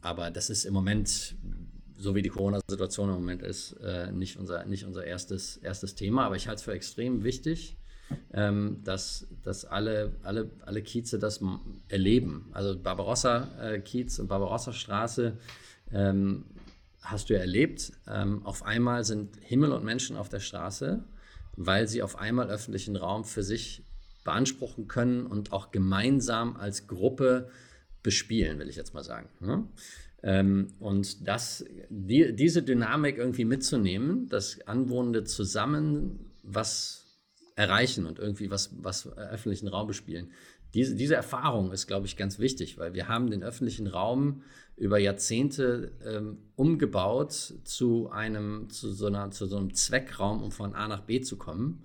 [0.01, 1.35] Aber das ist im Moment,
[1.95, 6.25] so wie die Corona-Situation im Moment ist, äh, nicht unser, nicht unser erstes, erstes Thema.
[6.25, 7.77] Aber ich halte es für extrem wichtig,
[8.33, 11.41] ähm, dass, dass alle, alle, alle Kieze das
[11.87, 12.49] erleben.
[12.53, 15.37] Also Barbarossa-Kiez äh, und Barbarossa-Straße
[15.91, 16.45] ähm,
[17.01, 17.91] hast du ja erlebt.
[18.07, 21.03] Ähm, auf einmal sind Himmel und Menschen auf der Straße,
[21.55, 23.83] weil sie auf einmal öffentlichen Raum für sich
[24.23, 27.49] beanspruchen können und auch gemeinsam als Gruppe
[28.03, 29.29] bespielen, will ich jetzt mal sagen.
[29.39, 29.67] Ne?
[30.21, 36.98] Ähm, und das, die, diese Dynamik irgendwie mitzunehmen, dass Anwohner zusammen was
[37.59, 40.31] erreichen und irgendwie was, was öffentlichen Raum bespielen.
[40.73, 44.43] Diese, diese Erfahrung ist, glaube ich, ganz wichtig, weil wir haben den öffentlichen Raum
[44.77, 50.73] über Jahrzehnte ähm, umgebaut zu einem, zu so, einer, zu so einem Zweckraum, um von
[50.73, 51.83] A nach B zu kommen.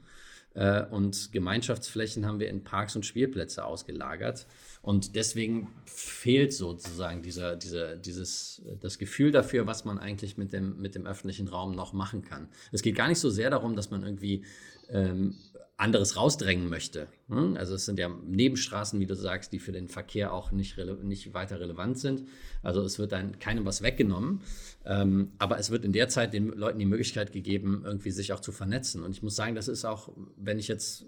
[0.55, 4.47] Äh, und Gemeinschaftsflächen haben wir in Parks und Spielplätze ausgelagert.
[4.81, 10.81] Und deswegen fehlt sozusagen dieser, dieser, dieses, das Gefühl dafür, was man eigentlich mit dem,
[10.81, 12.49] mit dem öffentlichen Raum noch machen kann.
[12.70, 14.45] Es geht gar nicht so sehr darum, dass man irgendwie
[14.89, 15.35] ähm,
[15.77, 17.09] anderes rausdrängen möchte.
[17.29, 17.57] Hm?
[17.57, 21.35] Also es sind ja Nebenstraßen, wie du sagst, die für den Verkehr auch nicht, nicht
[21.35, 22.29] weiter relevant sind.
[22.62, 24.43] Also es wird dann keinem was weggenommen,
[24.85, 28.41] ähm, aber es wird in der Zeit den Leuten die Möglichkeit gegeben, irgendwie sich auch
[28.41, 29.03] zu vernetzen.
[29.03, 31.07] Und ich muss sagen, das ist auch, wenn ich jetzt,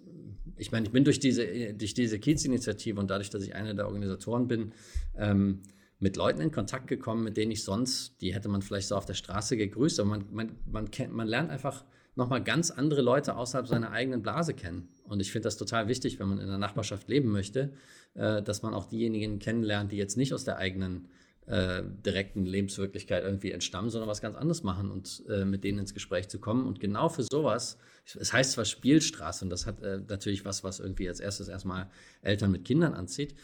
[0.56, 3.86] ich meine, ich bin durch diese, durch diese Kiez-Initiative und dadurch, dass ich einer der
[3.86, 4.72] Organisatoren bin,
[5.16, 5.62] ähm,
[5.98, 9.06] mit Leuten in Kontakt gekommen, mit denen ich sonst, die hätte man vielleicht so auf
[9.06, 11.84] der Straße gegrüßt, aber man, man, man, kennt, man lernt einfach
[12.16, 14.88] nochmal ganz andere Leute außerhalb seiner eigenen Blase kennen.
[15.04, 17.72] Und ich finde das total wichtig, wenn man in der Nachbarschaft leben möchte,
[18.14, 21.08] äh, dass man auch diejenigen kennenlernt, die jetzt nicht aus der eigenen
[21.46, 25.94] äh, direkten Lebenswirklichkeit irgendwie entstammen, sondern was ganz anderes machen und äh, mit denen ins
[25.94, 26.66] Gespräch zu kommen.
[26.66, 27.78] Und genau für sowas,
[28.18, 31.88] es heißt zwar Spielstraße und das hat äh, natürlich was, was irgendwie als erstes erstmal
[32.22, 33.34] Eltern mit Kindern anzieht,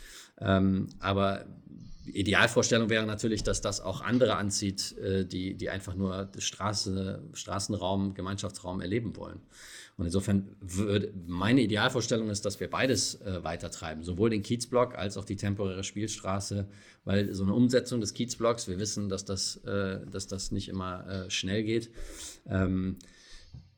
[0.40, 1.46] ähm, aber
[2.06, 8.14] Idealvorstellung wäre natürlich, dass das auch andere anzieht, äh, die, die einfach nur Straße, Straßenraum,
[8.14, 9.40] Gemeinschaftsraum erleben wollen.
[9.96, 15.16] Und insofern würde meine Idealvorstellung ist, dass wir beides äh, weitertreiben, sowohl den Kiezblock als
[15.16, 16.66] auch die temporäre Spielstraße,
[17.04, 21.06] weil so eine Umsetzung des Kiezblocks, wir wissen, dass das, äh, dass das nicht immer
[21.06, 21.90] äh, schnell geht.
[22.48, 22.96] Ähm,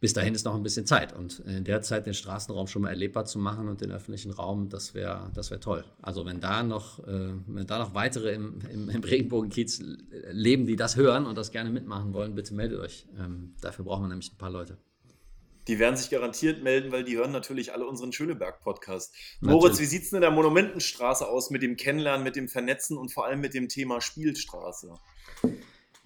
[0.04, 1.14] bis dahin ist noch ein bisschen Zeit.
[1.14, 4.68] Und in der Zeit den Straßenraum schon mal erlebbar zu machen und den öffentlichen Raum,
[4.68, 5.82] das wäre das wär toll.
[6.02, 9.82] Also wenn da noch, äh, wenn da noch weitere im, im, im Regenbogenkiez
[10.30, 13.06] leben, die das hören und das gerne mitmachen wollen, bitte meldet euch.
[13.18, 14.76] Ähm, dafür brauchen wir nämlich ein paar Leute.
[15.68, 19.14] Die werden sich garantiert melden, weil die hören natürlich alle unseren Schöneberg-Podcast.
[19.40, 22.98] Moritz, wie sieht es denn in der Monumentenstraße aus mit dem Kennenlernen, mit dem Vernetzen
[22.98, 24.96] und vor allem mit dem Thema Spielstraße?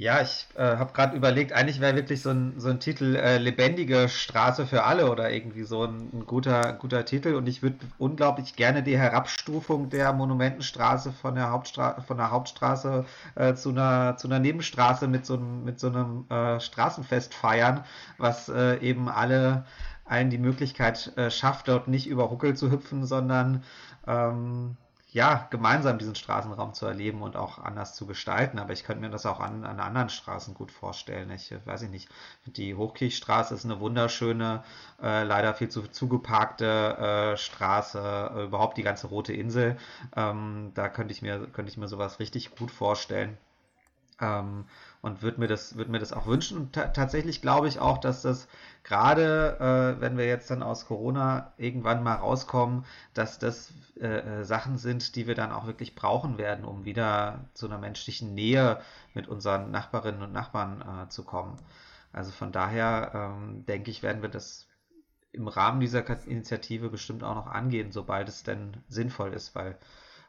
[0.01, 3.38] Ja, ich äh, habe gerade überlegt, eigentlich wäre wirklich so ein, so ein Titel äh,
[3.38, 7.34] Lebendige Straße für alle oder irgendwie so ein, ein guter, guter Titel.
[7.34, 13.07] Und ich würde unglaublich gerne die Herabstufung der Monumentenstraße von der, Hauptstra von der Hauptstraße
[13.34, 17.84] äh, zu, einer, zu einer Nebenstraße mit so einem, mit so einem äh, Straßenfest feiern,
[18.18, 19.64] was äh, eben alle
[20.05, 23.64] allen die Möglichkeit äh, schafft, dort nicht über Huckel zu hüpfen, sondern
[24.07, 24.76] ähm,
[25.19, 28.61] ja, gemeinsam diesen Straßenraum zu erleben und auch anders zu gestalten.
[28.61, 31.29] Aber ich könnte mir das auch an, an anderen Straßen gut vorstellen.
[31.33, 32.09] Ich weiß ich nicht.
[32.47, 34.62] Die Hochkirchstraße ist eine wunderschöne,
[35.03, 37.99] äh, leider viel zu zugeparkte äh, Straße,
[38.37, 39.77] äh, überhaupt die ganze Rote Insel.
[40.16, 43.37] Ähm, da könnte ich mir, könnte ich mir sowas richtig gut vorstellen.
[44.21, 44.64] Ähm,
[45.01, 46.59] und würde mir das, würde mir das auch wünschen.
[46.59, 48.49] Und tatsächlich glaube ich auch, dass das
[48.83, 54.45] gerade, äh, wenn wir jetzt dann aus Corona irgendwann mal rauskommen, dass das äh, äh,
[54.45, 58.81] Sachen sind, die wir dann auch wirklich brauchen werden, um wieder zu einer menschlichen Nähe
[59.14, 61.57] mit unseren Nachbarinnen und Nachbarn äh, zu kommen.
[62.12, 64.66] Also von daher ähm, denke ich, werden wir das
[65.33, 69.79] im Rahmen dieser Initiative bestimmt auch noch angehen, sobald es denn sinnvoll ist, weil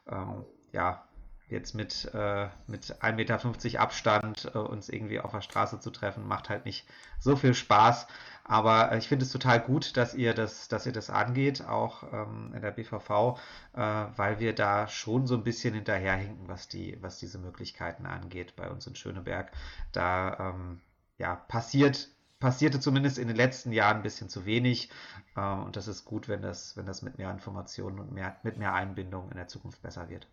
[0.06, 1.04] ähm, ja,
[1.50, 6.26] jetzt mit, äh, mit 1,50 Meter Abstand äh, uns irgendwie auf der Straße zu treffen,
[6.26, 6.86] macht halt nicht
[7.18, 8.06] so viel Spaß.
[8.44, 12.04] Aber äh, ich finde es total gut, dass ihr das, dass ihr das angeht, auch
[12.12, 13.38] ähm, in der BVV,
[13.74, 13.80] äh,
[14.16, 18.70] weil wir da schon so ein bisschen hinterherhinken, was, die, was diese Möglichkeiten angeht bei
[18.70, 19.52] uns in Schöneberg.
[19.92, 20.80] Da ähm,
[21.18, 22.08] ja, passiert
[22.40, 24.90] passierte zumindest in den letzten Jahren ein bisschen zu wenig.
[25.36, 28.56] Äh, und das ist gut, wenn das, wenn das mit mehr Informationen und mehr, mit
[28.56, 30.26] mehr Einbindung in der Zukunft besser wird.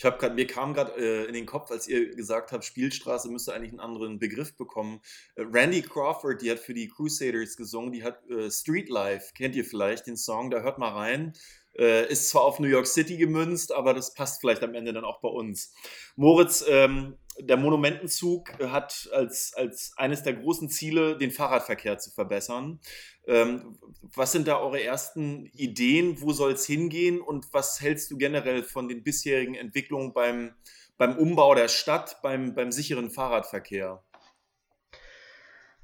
[0.00, 3.30] Ich habe gerade, mir kam gerade äh, in den Kopf, als ihr gesagt habt, Spielstraße
[3.30, 5.02] müsste eigentlich einen anderen Begriff bekommen.
[5.34, 9.54] Äh, Randy Crawford, die hat für die Crusaders gesungen, die hat äh, Street Life, kennt
[9.56, 11.34] ihr vielleicht den Song, da hört mal rein.
[11.76, 15.04] Äh, ist zwar auf New York City gemünzt, aber das passt vielleicht am Ende dann
[15.04, 15.74] auch bei uns.
[16.16, 22.80] Moritz, ähm, der Monumentenzug hat als, als eines der großen Ziele, den Fahrradverkehr zu verbessern.
[23.26, 23.78] Ähm,
[24.14, 26.20] was sind da eure ersten Ideen?
[26.20, 27.20] Wo soll es hingehen?
[27.20, 30.54] Und was hältst du generell von den bisherigen Entwicklungen beim,
[30.98, 34.02] beim Umbau der Stadt, beim, beim sicheren Fahrradverkehr?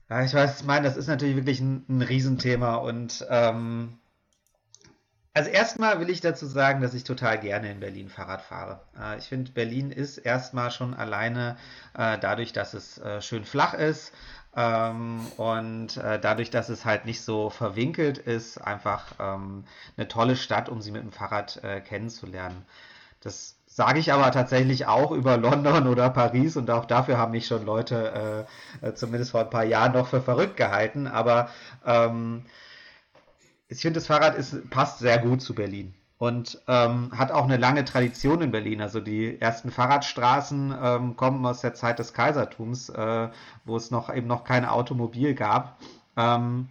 [0.09, 3.99] Ja, ich weiß, ich meine, das ist natürlich wirklich ein, ein Riesenthema und ähm,
[5.37, 8.81] also erstmal will ich dazu sagen, dass ich total gerne in Berlin Fahrrad fahre.
[8.99, 11.59] Äh, ich finde, Berlin ist erstmal schon alleine
[11.93, 14.15] äh, dadurch, dass es äh, schön flach ist
[14.57, 19.65] ähm, und dadurch, dass es halt nicht so verwinkelt ist, einfach ähm,
[19.99, 22.65] eine tolle Stadt, um sie mit dem Fahrrad kennenzulernen.
[23.21, 27.47] Das sage ich aber tatsächlich auch über London oder Paris und auch dafür haben mich
[27.47, 28.47] schon Leute
[28.95, 31.07] zumindest vor ein paar Jahren noch für verrückt gehalten.
[31.07, 31.51] Aber
[31.85, 32.47] ähm,
[33.69, 37.57] ich finde, das Fahrrad ist, passt sehr gut zu Berlin und ähm, hat auch eine
[37.57, 38.81] lange Tradition in Berlin.
[38.81, 43.29] Also die ersten Fahrradstraßen ähm, kommen aus der Zeit des Kaisertums, äh,
[43.65, 45.79] wo es noch eben noch kein Automobil gab.
[46.17, 46.69] Ähm,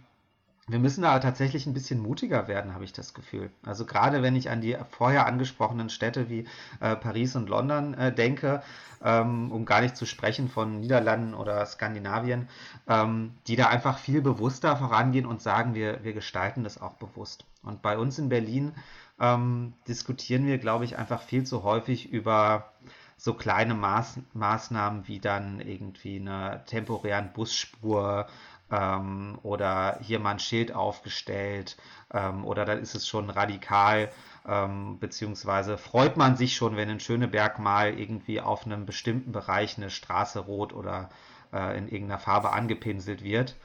[0.68, 3.50] wir müssen da tatsächlich ein bisschen mutiger werden, habe ich das Gefühl.
[3.64, 6.46] Also gerade wenn ich an die vorher angesprochenen Städte wie
[6.80, 8.62] äh, Paris und London äh, denke,
[9.04, 12.48] ähm, um gar nicht zu sprechen von Niederlanden oder Skandinavien,
[12.88, 17.44] ähm, die da einfach viel bewusster vorangehen und sagen, wir, wir gestalten das auch bewusst.
[17.62, 18.72] Und bei uns in Berlin
[19.20, 22.72] ähm, diskutieren wir, glaube ich, einfach viel zu häufig über
[23.16, 28.26] so kleine Maß, Maßnahmen wie dann irgendwie eine temporären Busspur
[28.70, 31.76] ähm, oder hier mal ein Schild aufgestellt
[32.12, 34.10] ähm, oder dann ist es schon radikal,
[34.46, 39.76] ähm, beziehungsweise freut man sich schon, wenn in Schöneberg mal irgendwie auf einem bestimmten Bereich
[39.76, 41.10] eine Straße rot oder
[41.52, 43.56] äh, in irgendeiner Farbe angepinselt wird.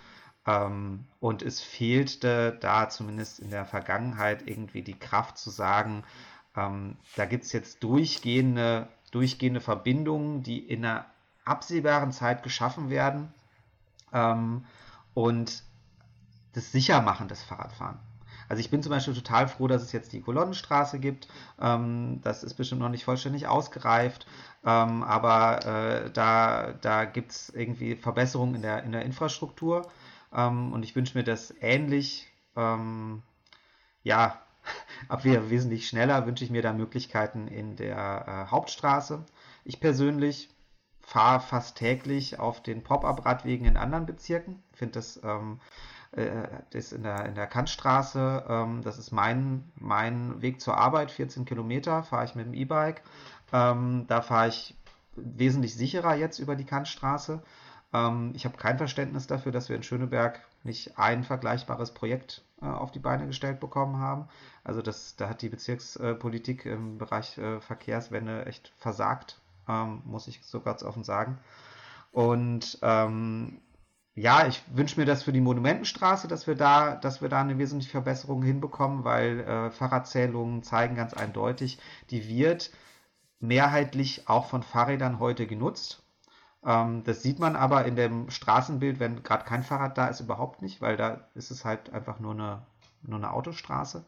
[0.45, 6.03] Ähm, und es fehlte da zumindest in der Vergangenheit irgendwie die Kraft zu sagen,
[6.55, 11.05] ähm, da gibt es jetzt durchgehende, durchgehende Verbindungen, die in einer
[11.45, 13.33] absehbaren Zeit geschaffen werden.
[14.13, 14.65] Ähm,
[15.13, 15.63] und
[16.53, 17.99] das Sichermachen des Fahrradfahren.
[18.51, 21.29] Also ich bin zum Beispiel total froh, dass es jetzt die Kolonnenstraße gibt.
[21.57, 24.27] Ähm, das ist bestimmt noch nicht vollständig ausgereift,
[24.65, 29.89] ähm, aber äh, da, da gibt es irgendwie Verbesserungen in der, in der Infrastruktur.
[30.33, 33.23] Ähm, und ich wünsche mir das ähnlich, ähm,
[34.03, 34.41] ja,
[35.07, 39.23] ab wesentlich schneller wünsche ich mir da Möglichkeiten in der äh, Hauptstraße.
[39.63, 40.49] Ich persönlich
[41.11, 44.63] fahre fast täglich auf den Pop-up-Radwegen in anderen Bezirken.
[44.71, 45.59] Ich finde das, ähm,
[46.13, 51.11] äh, das in der, in der Kantstraße, ähm, das ist mein, mein Weg zur Arbeit,
[51.11, 53.01] 14 Kilometer, fahre ich mit dem E-Bike.
[53.51, 54.77] Ähm, da fahre ich
[55.17, 57.43] wesentlich sicherer jetzt über die Kantstraße.
[57.91, 62.67] Ähm, ich habe kein Verständnis dafür, dass wir in Schöneberg nicht ein vergleichbares Projekt äh,
[62.67, 64.29] auf die Beine gestellt bekommen haben.
[64.63, 70.41] Also das, da hat die Bezirkspolitik im Bereich äh, Verkehrswende echt versagt ähm, muss ich
[70.43, 71.39] so ganz offen sagen.
[72.11, 73.61] Und ähm,
[74.15, 77.57] ja, ich wünsche mir das für die Monumentenstraße, dass wir da, dass wir da eine
[77.57, 82.71] wesentliche Verbesserung hinbekommen, weil äh, Fahrradzählungen zeigen ganz eindeutig, die wird
[83.39, 86.03] mehrheitlich auch von Fahrrädern heute genutzt.
[86.65, 90.61] Ähm, das sieht man aber in dem Straßenbild, wenn gerade kein Fahrrad da ist, überhaupt
[90.61, 92.61] nicht, weil da ist es halt einfach nur eine,
[93.03, 94.05] nur eine Autostraße.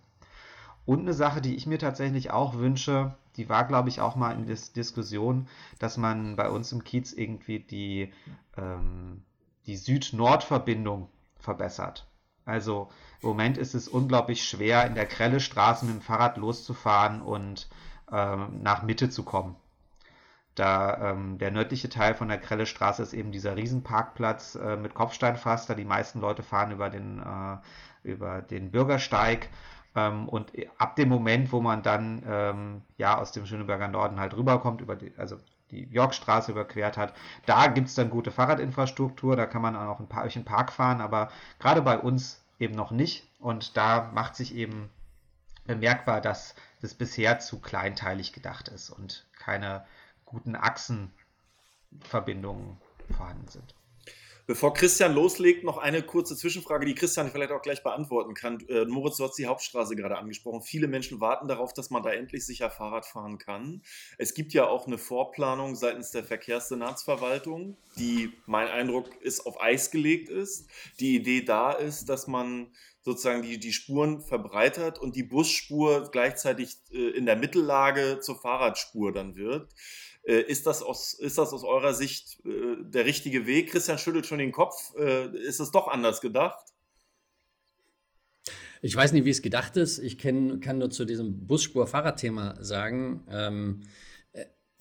[0.86, 4.32] Und eine Sache, die ich mir tatsächlich auch wünsche, die war, glaube ich, auch mal
[4.32, 5.48] in der Diskussion,
[5.80, 8.14] dass man bei uns im Kiez irgendwie die,
[8.58, 9.24] ähm,
[9.66, 11.10] die Süd-Nord-Verbindung
[11.40, 12.08] verbessert.
[12.46, 12.90] Also
[13.22, 17.70] im Moment ist es unglaublich schwer, in der Krelle Straße mit dem Fahrrad loszufahren und
[18.12, 19.56] ähm, nach Mitte zu kommen.
[20.56, 24.94] Da ähm, der nördliche Teil von der Krelle Straße ist eben dieser Riesenparkplatz äh, mit
[24.94, 25.74] Kopfsteinpflaster.
[25.74, 27.58] Die meisten Leute fahren über den, äh,
[28.08, 29.50] über den Bürgersteig.
[29.96, 34.36] Ähm, und ab dem Moment, wo man dann ähm, ja aus dem Schöneberger Norden halt
[34.36, 35.38] rüberkommt, über die, also
[35.72, 37.14] die Yorkstraße überquert hat,
[37.46, 40.72] da gibt es dann gute Fahrradinfrastruktur, da kann man auch ein paar, durch den Park
[40.72, 41.30] fahren, aber
[41.60, 43.28] gerade bei uns eben noch nicht.
[43.40, 44.90] Und da macht sich eben
[45.66, 49.86] bemerkbar, dass das bisher zu kleinteilig gedacht ist und keine
[50.26, 52.78] guten Achsenverbindungen
[53.16, 53.76] vorhanden sind.
[54.46, 58.60] Bevor Christian loslegt, noch eine kurze Zwischenfrage, die Christian vielleicht auch gleich beantworten kann.
[58.68, 60.62] Äh, Moritz, du hast die Hauptstraße gerade angesprochen.
[60.62, 63.82] Viele Menschen warten darauf, dass man da endlich sicher Fahrrad fahren kann.
[64.18, 69.92] Es gibt ja auch eine Vorplanung seitens der Verkehrssenatsverwaltung, die, mein Eindruck ist, auf Eis
[69.92, 70.68] gelegt ist.
[71.00, 72.68] Die Idee da ist, dass man
[73.04, 79.14] sozusagen die, die Spuren verbreitert und die Busspur gleichzeitig äh, in der Mittellage zur Fahrradspur
[79.14, 79.70] dann wird.
[80.24, 83.72] Äh, ist, das aus, ist das aus eurer Sicht äh, der richtige Weg?
[83.72, 84.94] Christian schüttelt schon den Kopf.
[84.98, 86.64] Äh, ist es doch anders gedacht?
[88.82, 90.00] Ich weiß nicht, wie es gedacht ist.
[90.00, 93.26] Ich kenn, kann nur zu diesem Busspur-Fahrradthema sagen.
[93.30, 93.82] Ähm,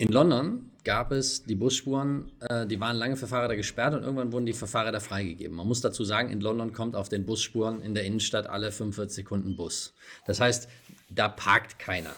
[0.02, 4.32] in London gab es die Busspuren, äh, die waren lange für Fahrräder gesperrt und irgendwann
[4.32, 5.56] wurden die für Fahrräder freigegeben.
[5.56, 9.14] Man muss dazu sagen, in London kommt auf den Busspuren in der Innenstadt alle 45
[9.14, 9.94] Sekunden Bus.
[10.26, 10.68] Das heißt,
[11.08, 12.16] da parkt keiner.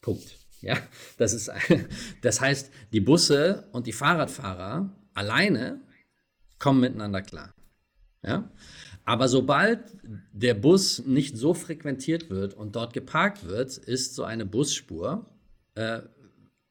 [0.00, 0.43] Punkt.
[0.64, 0.78] Ja,
[1.18, 1.50] das ist,
[2.22, 5.80] das heißt, die Busse und die Fahrradfahrer alleine
[6.58, 7.52] kommen miteinander klar.
[8.22, 8.50] Ja,
[9.04, 9.80] aber sobald
[10.32, 15.26] der Bus nicht so frequentiert wird und dort geparkt wird, ist so eine Busspur
[15.74, 16.00] äh,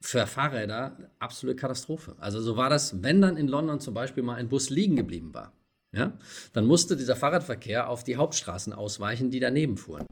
[0.00, 2.16] für Fahrräder absolute Katastrophe.
[2.18, 5.32] Also so war das, wenn dann in London zum Beispiel mal ein Bus liegen geblieben
[5.32, 5.52] war.
[5.92, 6.18] Ja,
[6.52, 10.06] dann musste dieser Fahrradverkehr auf die Hauptstraßen ausweichen, die daneben fuhren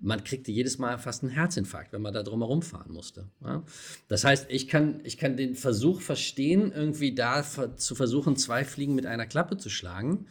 [0.00, 3.28] man kriegte jedes Mal fast einen Herzinfarkt, wenn man da drumherum fahren musste.
[3.42, 3.62] Ja?
[4.08, 7.42] Das heißt, ich kann, ich kann den Versuch verstehen, irgendwie da
[7.76, 10.26] zu versuchen, zwei Fliegen mit einer Klappe zu schlagen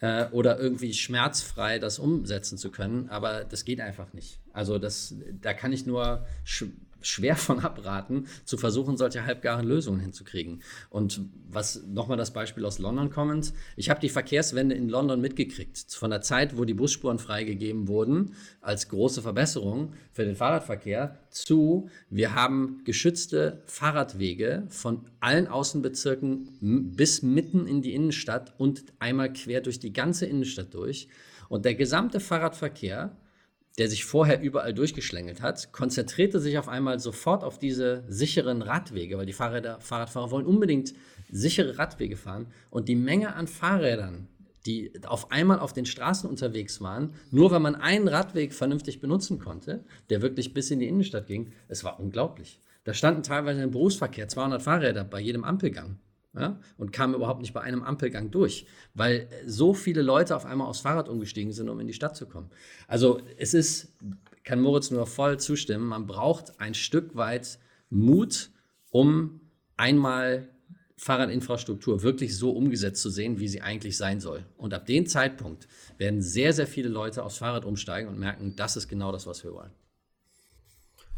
[0.00, 4.40] äh, oder irgendwie schmerzfrei das umsetzen zu können, aber das geht einfach nicht.
[4.52, 6.26] Also das, da kann ich nur
[7.06, 10.62] schwer von abraten, zu versuchen, solche halbgaren Lösungen hinzukriegen.
[10.90, 15.86] Und was nochmal das Beispiel aus London kommend, ich habe die Verkehrswende in London mitgekriegt.
[15.90, 21.88] Von der Zeit, wo die Busspuren freigegeben wurden, als große Verbesserung für den Fahrradverkehr, zu,
[22.10, 29.60] wir haben geschützte Fahrradwege von allen Außenbezirken bis mitten in die Innenstadt und einmal quer
[29.60, 31.08] durch die ganze Innenstadt durch.
[31.48, 33.16] Und der gesamte Fahrradverkehr
[33.78, 39.18] der sich vorher überall durchgeschlängelt hat, konzentrierte sich auf einmal sofort auf diese sicheren Radwege,
[39.18, 40.94] weil die Fahrräder, Fahrradfahrer wollen unbedingt
[41.30, 42.46] sichere Radwege fahren.
[42.70, 44.28] Und die Menge an Fahrrädern,
[44.64, 49.38] die auf einmal auf den Straßen unterwegs waren, nur weil man einen Radweg vernünftig benutzen
[49.38, 52.60] konnte, der wirklich bis in die Innenstadt ging, es war unglaublich.
[52.84, 55.98] Da standen teilweise im Berufsverkehr 200 Fahrräder bei jedem Ampelgang
[56.36, 60.68] ja, und kam überhaupt nicht bei einem Ampelgang durch, weil so viele Leute auf einmal
[60.68, 62.50] aufs Fahrrad umgestiegen sind, um in die Stadt zu kommen.
[62.86, 63.92] Also es ist,
[64.44, 67.58] kann Moritz nur voll zustimmen, man braucht ein Stück weit
[67.88, 68.50] Mut,
[68.90, 69.40] um
[69.76, 70.48] einmal
[70.98, 74.44] Fahrradinfrastruktur wirklich so umgesetzt zu sehen, wie sie eigentlich sein soll.
[74.56, 75.68] Und ab dem Zeitpunkt
[75.98, 79.44] werden sehr, sehr viele Leute aufs Fahrrad umsteigen und merken, das ist genau das, was
[79.44, 79.72] wir wollen.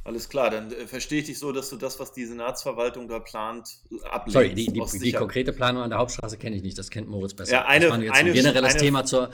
[0.08, 3.18] Alles klar, dann äh, verstehe ich dich so, dass du das, was die Senatsverwaltung da
[3.18, 3.68] plant,
[4.10, 4.32] ablehnst.
[4.32, 7.34] Sorry, die, die, die konkrete Planung an der Hauptstraße kenne ich nicht, das kennt Moritz
[7.34, 7.52] besser.
[7.52, 9.28] Ja, eine, das war jetzt eine, ein generelles eine, Thema zur.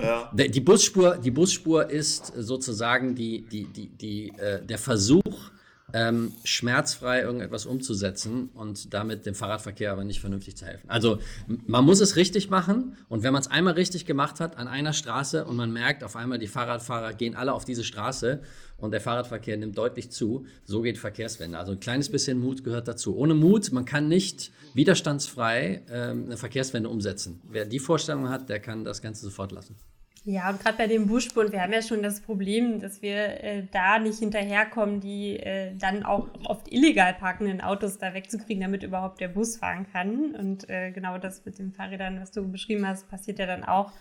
[0.00, 0.30] Ja.
[0.32, 5.50] Die, Busspur, die Busspur ist sozusagen die, die, die, die, äh, der Versuch,
[5.92, 10.88] ähm, schmerzfrei irgendetwas umzusetzen und damit dem Fahrradverkehr aber nicht vernünftig zu helfen.
[10.88, 11.18] Also
[11.66, 14.92] man muss es richtig machen und wenn man es einmal richtig gemacht hat an einer
[14.92, 18.40] Straße und man merkt auf einmal, die Fahrradfahrer gehen alle auf diese Straße
[18.78, 21.58] und der Fahrradverkehr nimmt deutlich zu, so geht Verkehrswende.
[21.58, 23.16] Also ein kleines bisschen Mut gehört dazu.
[23.16, 27.40] Ohne Mut, man kann nicht widerstandsfrei ähm, eine Verkehrswende umsetzen.
[27.50, 29.76] Wer die Vorstellung hat, der kann das Ganze sofort lassen.
[30.24, 33.66] Ja, und gerade bei dem Buschbund, wir haben ja schon das Problem, dass wir äh,
[33.72, 39.20] da nicht hinterherkommen, die äh, dann auch oft illegal parkenden Autos da wegzukriegen, damit überhaupt
[39.20, 40.34] der Bus fahren kann.
[40.34, 43.92] Und äh, genau das mit den Fahrrädern, was du beschrieben hast, passiert ja dann auch.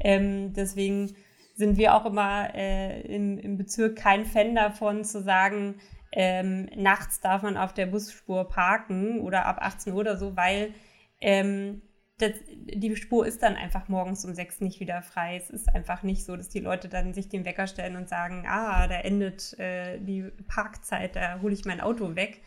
[0.00, 1.14] Ähm, deswegen
[1.54, 5.74] sind wir auch immer äh, im, im Bezirk kein Fan davon zu sagen,
[6.12, 10.72] ähm, nachts darf man auf der Busspur parken oder ab 18 Uhr oder so, weil
[11.20, 11.82] ähm,
[12.18, 15.36] das, die Spur ist dann einfach morgens um sechs nicht wieder frei.
[15.36, 18.44] Es ist einfach nicht so, dass die Leute dann sich den Wecker stellen und sagen,
[18.48, 22.40] ah, da endet äh, die Parkzeit, da hole ich mein Auto weg.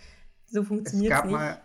[0.47, 1.32] So funktioniert es nicht.
[1.32, 1.61] Mal,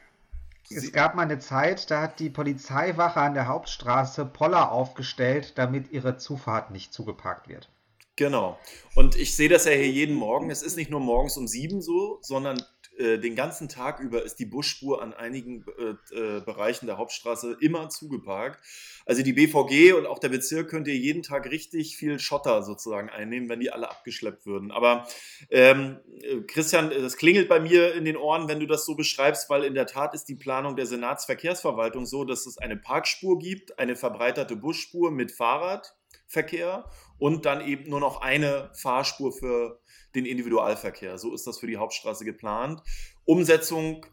[0.70, 5.90] es gab mal eine Zeit, da hat die Polizeiwache an der Hauptstraße Poller aufgestellt, damit
[5.90, 7.70] ihre Zufahrt nicht zugeparkt wird.
[8.16, 8.58] Genau.
[8.94, 10.50] Und ich sehe das ja hier jeden Morgen.
[10.50, 12.62] Es ist nicht nur morgens um sieben so, sondern
[12.98, 17.56] äh, den ganzen Tag über ist die Busspur an einigen äh, äh Bereichen der Hauptstraße
[17.60, 18.60] immer zugeparkt.
[19.04, 23.48] Also die BVG und auch der Bezirk könnte jeden Tag richtig viel Schotter sozusagen einnehmen,
[23.48, 24.70] wenn die alle abgeschleppt würden.
[24.70, 25.06] Aber
[25.50, 29.50] ähm, äh, Christian, das klingelt bei mir in den Ohren, wenn du das so beschreibst,
[29.50, 33.78] weil in der Tat ist die Planung der Senatsverkehrsverwaltung so, dass es eine Parkspur gibt,
[33.78, 36.84] eine verbreiterte Busspur mit Fahrradverkehr
[37.18, 39.80] und dann eben nur noch eine Fahrspur für
[40.14, 41.18] den Individualverkehr.
[41.18, 42.82] So ist das für die Hauptstraße geplant.
[43.24, 44.06] Umsetzung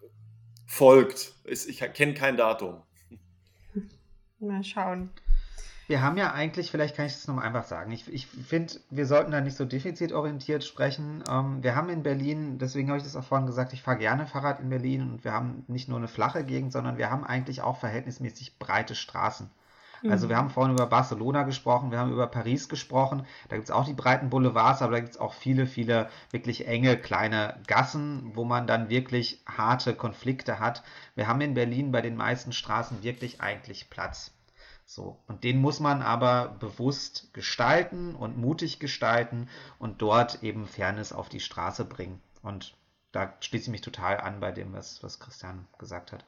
[0.66, 1.34] folgt.
[1.46, 2.82] Ich kenne kein Datum.
[4.40, 5.12] Mal schauen.
[5.88, 9.06] Wir haben ja eigentlich, vielleicht kann ich das nochmal einfach sagen, ich, ich finde, wir
[9.06, 11.22] sollten da nicht so defizitorientiert sprechen.
[11.30, 14.26] Ähm, wir haben in Berlin, deswegen habe ich das auch vorhin gesagt, ich fahre gerne
[14.26, 17.62] Fahrrad in Berlin und wir haben nicht nur eine flache Gegend, sondern wir haben eigentlich
[17.62, 19.50] auch verhältnismäßig breite Straßen.
[20.10, 20.40] Also wir mhm.
[20.40, 23.26] haben vorhin über Barcelona gesprochen, wir haben über Paris gesprochen.
[23.50, 26.68] Da gibt es auch die breiten Boulevards, aber da gibt es auch viele, viele wirklich
[26.68, 30.84] enge kleine Gassen, wo man dann wirklich harte Konflikte hat.
[31.16, 34.32] Wir haben in Berlin bei den meisten Straßen wirklich eigentlich Platz.
[34.86, 39.48] So, und den muss man aber bewusst gestalten und mutig gestalten
[39.80, 42.22] und dort eben Fairness auf die Straße bringen.
[42.42, 42.76] Und
[43.12, 46.26] da schließe ich mich total an bei dem, was, was Christian gesagt hat.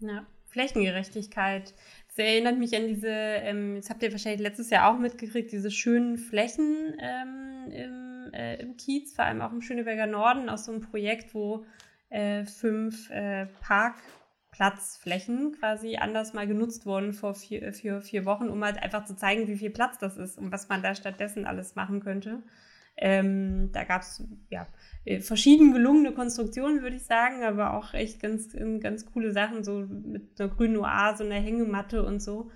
[0.00, 0.24] Ja,
[0.54, 1.74] Flächengerechtigkeit.
[2.06, 5.72] Das erinnert mich an diese, ähm, das habt ihr wahrscheinlich letztes Jahr auch mitgekriegt, diese
[5.72, 10.72] schönen Flächen ähm, im, äh, im Kiez, vor allem auch im Schöneberger Norden, aus so
[10.72, 11.66] einem Projekt, wo
[12.10, 18.62] äh, fünf äh, Parkplatzflächen quasi anders mal genutzt wurden vor vier, für vier Wochen, um
[18.64, 21.74] halt einfach zu zeigen, wie viel Platz das ist und was man da stattdessen alles
[21.74, 22.44] machen könnte.
[22.96, 24.66] Ähm, da gab es ja
[25.04, 29.64] äh, verschieden gelungene Konstruktionen, würde ich sagen, aber auch echt ganz, ähm, ganz coole Sachen,
[29.64, 32.50] so mit einer grünen Oase, einer Hängematte und so.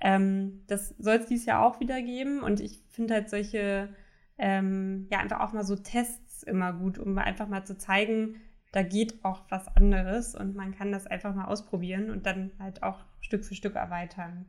[0.00, 3.90] Ähm, das soll es dieses Jahr auch wieder geben und ich finde halt solche,
[4.38, 8.40] ähm, ja, einfach auch mal so Tests immer gut, um einfach mal zu zeigen,
[8.72, 12.82] da geht auch was anderes und man kann das einfach mal ausprobieren und dann halt
[12.82, 14.46] auch Stück für Stück erweitern.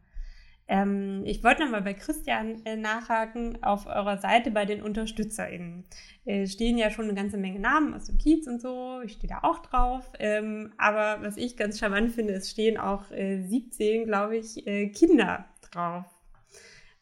[0.68, 3.62] Ähm, ich wollte nochmal bei Christian äh, nachhaken.
[3.64, 5.84] Auf eurer Seite bei den UnterstützerInnen
[6.26, 9.02] äh, stehen ja schon eine ganze Menge Namen aus dem Kiez und so.
[9.04, 10.10] Ich stehe da auch drauf.
[10.20, 14.88] Ähm, aber was ich ganz charmant finde, es stehen auch äh, 17, glaube ich, äh,
[14.90, 16.06] Kinder drauf.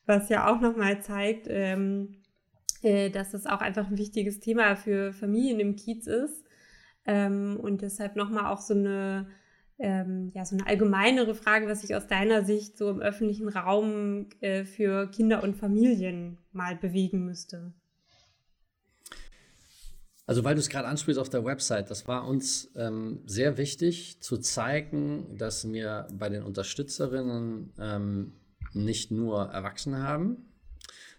[0.06, 2.22] Was ja auch nochmal zeigt, ähm,
[2.82, 6.44] äh, dass es auch einfach ein wichtiges Thema für Familien im Kiez ist.
[7.06, 9.28] Ähm, und deshalb nochmal auch so eine
[9.82, 14.28] ähm, ja, so eine allgemeinere Frage, was sich aus deiner Sicht so im öffentlichen Raum
[14.40, 17.74] äh, für Kinder und Familien mal bewegen müsste.
[20.28, 24.22] Also weil du es gerade ansprichst auf der Website, das war uns ähm, sehr wichtig
[24.22, 28.34] zu zeigen, dass wir bei den Unterstützerinnen ähm,
[28.74, 30.54] nicht nur Erwachsene haben,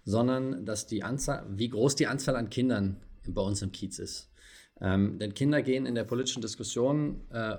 [0.05, 4.31] sondern dass die Anzahl, wie groß die Anzahl an Kindern bei uns im Kiez ist.
[4.81, 7.57] Ähm, denn Kinder gehen in der politischen Diskussion äh,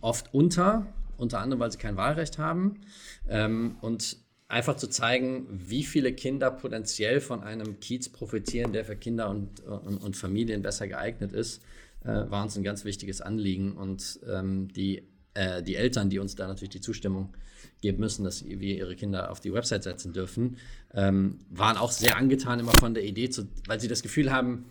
[0.00, 0.86] oft unter,
[1.16, 2.80] unter anderem, weil sie kein Wahlrecht haben.
[3.28, 4.18] Ähm, und
[4.48, 9.60] einfach zu zeigen, wie viele Kinder potenziell von einem Kiez profitieren, der für Kinder und,
[9.60, 11.62] und, und Familien besser geeignet ist,
[12.04, 13.76] äh, war uns ein ganz wichtiges Anliegen.
[13.76, 15.02] Und ähm, die,
[15.34, 17.34] äh, die Eltern, die uns da natürlich die Zustimmung
[17.80, 20.56] geben müssen, dass wir ihre Kinder auf die Website setzen dürfen,
[20.94, 24.66] ähm, waren auch sehr angetan immer von der Idee, zu, weil sie das Gefühl haben,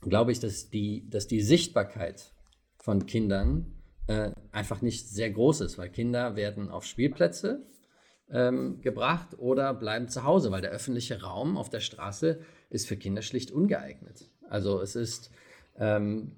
[0.00, 2.32] glaube ich, dass die, dass die Sichtbarkeit
[2.78, 3.66] von Kindern
[4.06, 7.62] äh, einfach nicht sehr groß ist, weil Kinder werden auf Spielplätze
[8.30, 12.40] ähm, gebracht oder bleiben zu Hause, weil der öffentliche Raum auf der Straße
[12.70, 14.28] ist für Kinder schlicht ungeeignet.
[14.48, 15.30] Also es ist,
[15.78, 16.32] ähm,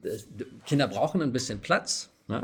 [0.67, 2.11] Kinder brauchen ein bisschen Platz.
[2.29, 2.43] Ne?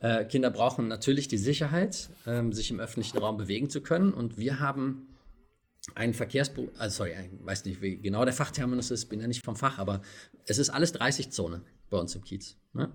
[0.00, 4.12] Äh, Kinder brauchen natürlich die Sicherheit, ähm, sich im öffentlichen Raum bewegen zu können.
[4.12, 5.08] Und wir haben
[5.94, 9.44] einen Verkehrsbuch, also sorry, ich weiß nicht, wie genau der Fachterminus ist, bin ja nicht
[9.44, 10.02] vom Fach, aber
[10.46, 12.56] es ist alles 30 Zone bei uns im Kiez.
[12.72, 12.92] Ne?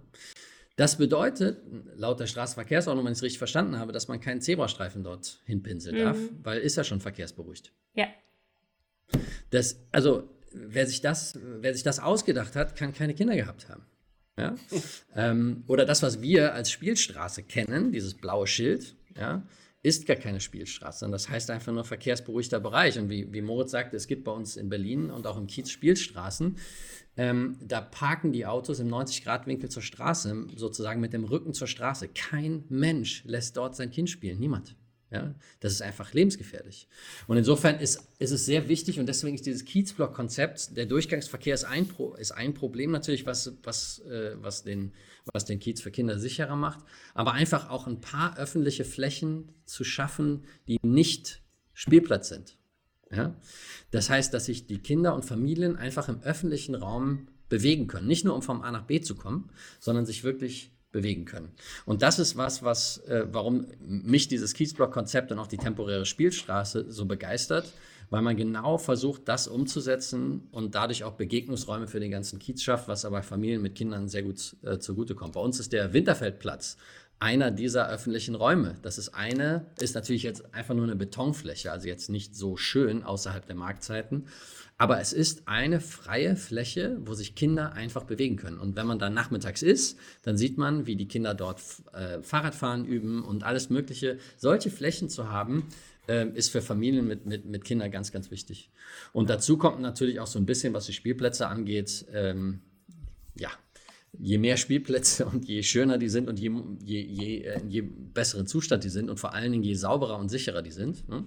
[0.75, 1.61] Das bedeutet,
[1.95, 5.95] laut der Straßenverkehrsordnung, wenn ich es richtig verstanden habe, dass man keinen Zebrastreifen dort hinpinseln
[5.95, 5.99] mhm.
[5.99, 7.71] darf, weil ist ja schon verkehrsberuhigt.
[7.93, 8.07] Ja.
[9.51, 13.85] Das, also, wer sich, das, wer sich das ausgedacht hat, kann keine Kinder gehabt haben.
[14.37, 14.55] Ja?
[15.15, 19.43] ähm, oder das, was wir als Spielstraße kennen, dieses blaue Schild, ja,
[19.81, 22.97] ist gar keine Spielstraße, sondern das heißt einfach nur verkehrsberuhigter Bereich.
[22.97, 25.69] Und wie, wie Moritz sagte, es gibt bei uns in Berlin und auch im Kiez
[25.69, 26.57] Spielstraßen.
[27.17, 32.09] Ähm, da parken die Autos im 90-Grad-Winkel zur Straße, sozusagen mit dem Rücken zur Straße.
[32.09, 34.75] Kein Mensch lässt dort sein Kind spielen, niemand.
[35.11, 36.87] Ja, das ist einfach lebensgefährlich.
[37.27, 41.63] Und insofern ist, ist es sehr wichtig und deswegen ist dieses Kiezblock-Konzept, der Durchgangsverkehr ist
[41.63, 44.93] ein, Pro, ist ein Problem natürlich, was, was, äh, was, den,
[45.31, 46.79] was den Kiez für Kinder sicherer macht,
[47.13, 51.43] aber einfach auch ein paar öffentliche Flächen zu schaffen, die nicht
[51.73, 52.57] Spielplatz sind.
[53.11, 53.35] Ja?
[53.91, 58.07] Das heißt, dass sich die Kinder und Familien einfach im öffentlichen Raum bewegen können.
[58.07, 59.49] Nicht nur um vom A nach B zu kommen,
[59.79, 61.49] sondern sich wirklich bewegen können.
[61.85, 66.85] Und das ist was, was, äh, warum mich dieses Kiesblock-Konzept und auch die temporäre Spielstraße
[66.89, 67.73] so begeistert,
[68.09, 72.87] weil man genau versucht, das umzusetzen und dadurch auch Begegnungsräume für den ganzen Kiez schafft,
[72.87, 75.33] was aber Familien mit Kindern sehr gut äh, zugutekommt.
[75.33, 76.77] Bei uns ist der Winterfeldplatz
[77.19, 78.75] einer dieser öffentlichen Räume.
[78.81, 83.03] Das ist eine, ist natürlich jetzt einfach nur eine Betonfläche, also jetzt nicht so schön
[83.03, 84.27] außerhalb der Marktzeiten.
[84.77, 88.59] Aber es ist eine freie Fläche, wo sich Kinder einfach bewegen können.
[88.59, 91.61] Und wenn man da nachmittags ist, dann sieht man, wie die Kinder dort
[91.93, 94.17] äh, Fahrradfahren üben und alles Mögliche.
[94.35, 95.69] Solche Flächen zu haben,
[96.07, 98.69] äh, ist für Familien mit, mit, mit Kindern ganz, ganz wichtig.
[99.13, 102.59] Und dazu kommt natürlich auch so ein bisschen, was die Spielplätze angeht, ähm,
[103.37, 103.49] ja,
[104.19, 106.51] je mehr Spielplätze und je schöner die sind und je,
[106.83, 110.29] je, je, äh, je besseren Zustand die sind und vor allen Dingen je sauberer und
[110.29, 111.25] sicherer die sind, ne,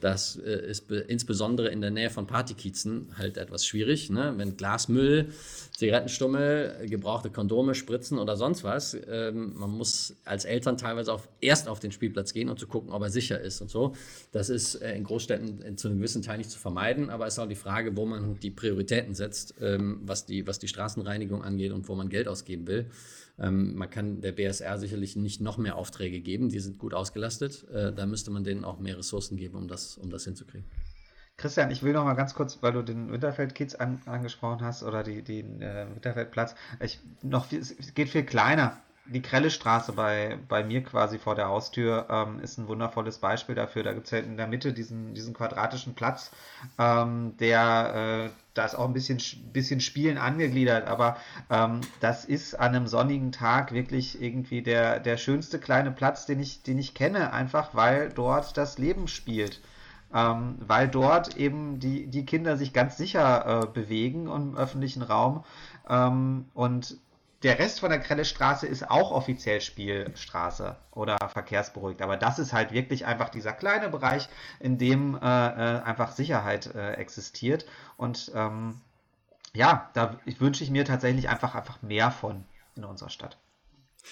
[0.00, 4.10] das äh, ist insbesondere in der Nähe von Partykiezen halt etwas schwierig.
[4.10, 4.34] Ne?
[4.36, 5.28] Wenn Glasmüll,
[5.76, 11.68] Zigarettenstummel, gebrauchte Kondome, Spritzen oder sonst was, ähm, man muss als Eltern teilweise auch erst
[11.68, 13.94] auf den Spielplatz gehen, um zu gucken, ob er sicher ist und so.
[14.32, 17.34] Das ist äh, in Großstädten in, zu einem gewissen Teil nicht zu vermeiden, aber es
[17.34, 21.42] ist auch die Frage, wo man die Prioritäten setzt, ähm, was, die, was die Straßenreinigung
[21.42, 22.86] angeht und wo man Geld ausgeben will.
[23.40, 27.66] Ähm, man kann der BSR sicherlich nicht noch mehr Aufträge geben, die sind gut ausgelastet.
[27.70, 30.68] Äh, da müsste man denen auch mehr Ressourcen geben, um das, um das hinzukriegen.
[31.36, 35.02] Christian, ich will noch mal ganz kurz, weil du den Winterfeld-Kids an, angesprochen hast oder
[35.02, 38.76] die, den äh, Winterfeldplatz, ich, noch, es geht viel kleiner
[39.10, 43.82] die Krellestraße bei, bei mir quasi vor der Haustür ähm, ist ein wundervolles Beispiel dafür.
[43.82, 46.30] Da gibt es halt in der Mitte diesen, diesen quadratischen Platz,
[46.78, 48.30] ähm, der äh,
[48.60, 49.18] da ist auch ein bisschen,
[49.54, 51.16] bisschen Spielen angegliedert, aber
[51.48, 56.40] ähm, das ist an einem sonnigen Tag wirklich irgendwie der, der schönste kleine Platz, den
[56.40, 59.62] ich, den ich kenne, einfach weil dort das Leben spielt.
[60.12, 65.44] Ähm, weil dort eben die, die Kinder sich ganz sicher äh, bewegen im öffentlichen Raum
[65.88, 66.98] ähm, und
[67.42, 72.02] der Rest von der Krellestraße ist auch offiziell Spielstraße oder verkehrsberuhigt.
[72.02, 74.28] Aber das ist halt wirklich einfach dieser kleine Bereich,
[74.58, 77.64] in dem äh, äh, einfach Sicherheit äh, existiert.
[77.96, 78.80] Und ähm,
[79.54, 82.44] ja, da wünsche ich mir tatsächlich einfach, einfach mehr von
[82.76, 83.38] in unserer Stadt.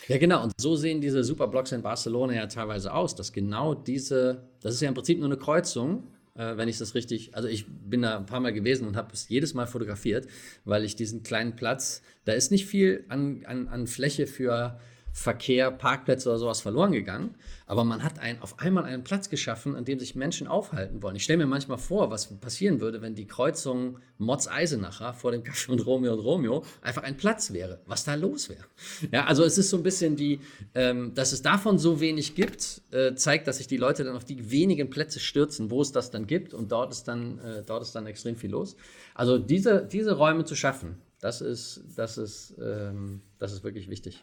[0.06, 0.42] Ja, genau.
[0.42, 4.80] Und so sehen diese Superblocks in Barcelona ja teilweise aus, dass genau diese, das ist
[4.80, 6.04] ja im Prinzip nur eine Kreuzung
[6.38, 9.12] äh, wenn ich das richtig, also ich bin da ein paar Mal gewesen und habe
[9.12, 10.26] es jedes Mal fotografiert,
[10.64, 14.78] weil ich diesen kleinen Platz, da ist nicht viel an, an, an Fläche für
[15.18, 17.34] Verkehr, Parkplätze oder sowas verloren gegangen.
[17.66, 21.16] Aber man hat ein, auf einmal einen Platz geschaffen, an dem sich Menschen aufhalten wollen.
[21.16, 25.72] Ich stelle mir manchmal vor, was passieren würde, wenn die Kreuzung Motz-Eisenacher vor dem Café
[25.72, 28.64] und Romeo und Romeo einfach ein Platz wäre, was da los wäre.
[29.10, 30.38] Ja, also es ist so ein bisschen wie,
[30.76, 34.24] ähm, dass es davon so wenig gibt, äh, zeigt, dass sich die Leute dann auf
[34.24, 37.82] die wenigen Plätze stürzen, wo es das dann gibt und dort ist dann, äh, dort
[37.82, 38.76] ist dann extrem viel los.
[39.14, 44.22] Also diese, diese Räume zu schaffen, das ist, das ist, ähm, das ist wirklich wichtig.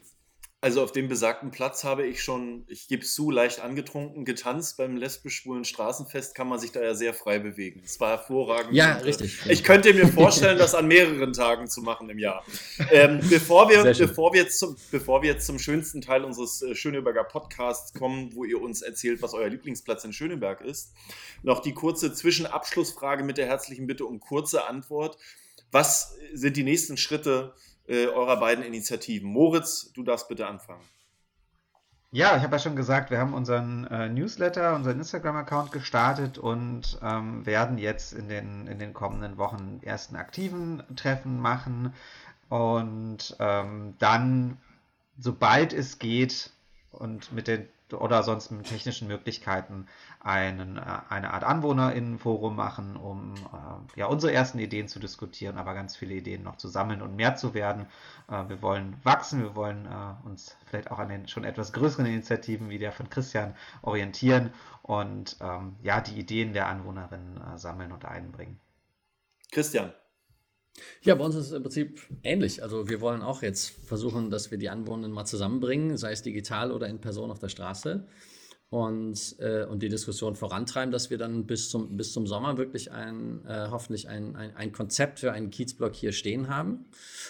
[0.66, 4.76] Also auf dem besagten Platz habe ich schon, ich gebe es zu, leicht angetrunken, getanzt.
[4.78, 7.82] Beim lesbisch-schwulen Straßenfest kann man sich da ja sehr frei bewegen.
[7.84, 8.74] Es war hervorragend.
[8.74, 9.38] Ja, und, äh, richtig.
[9.48, 12.44] Ich könnte mir vorstellen, das an mehreren Tagen zu machen im Jahr.
[12.90, 16.74] Ähm, bevor, wir, bevor, wir jetzt zum, bevor wir jetzt zum schönsten Teil unseres äh,
[16.74, 20.94] Schöneberger Podcasts kommen, wo ihr uns erzählt, was euer Lieblingsplatz in Schöneberg ist,
[21.44, 25.16] noch die kurze Zwischenabschlussfrage mit der herzlichen Bitte um kurze Antwort.
[25.70, 27.54] Was sind die nächsten Schritte
[27.88, 29.28] äh, eurer beiden Initiativen.
[29.28, 30.82] Moritz, du darfst bitte anfangen.
[32.12, 36.98] Ja, ich habe ja schon gesagt, wir haben unseren äh, Newsletter, unseren Instagram-Account gestartet und
[37.02, 41.92] ähm, werden jetzt in den, in den kommenden Wochen ersten aktiven Treffen machen
[42.48, 44.56] und ähm, dann,
[45.18, 46.52] sobald es geht
[46.90, 49.86] und mit den oder sonst mit technischen Möglichkeiten
[50.20, 55.74] einen, äh, eine Art Anwohnerinnenforum machen, um äh, ja, unsere ersten Ideen zu diskutieren, aber
[55.74, 57.86] ganz viele Ideen noch zu sammeln und mehr zu werden.
[58.28, 59.88] Äh, wir wollen wachsen, wir wollen
[60.24, 64.52] uns vielleicht auch an den schon etwas größeren Initiativen wie der von Christian orientieren
[64.82, 68.58] und ähm, ja, die Ideen der Anwohnerinnen sammeln und einbringen.
[69.52, 69.92] Christian.
[71.02, 72.62] Ja, bei uns ist es im Prinzip ähnlich.
[72.62, 76.72] Also wir wollen auch jetzt versuchen, dass wir die Anwohner mal zusammenbringen, sei es digital
[76.72, 78.06] oder in Person auf der Straße.
[78.68, 82.90] und, äh, und die Diskussion vorantreiben, dass wir dann bis zum, bis zum Sommer wirklich
[82.90, 86.86] ein, äh, hoffentlich ein, ein, ein Konzept für einen Kiezblock hier stehen haben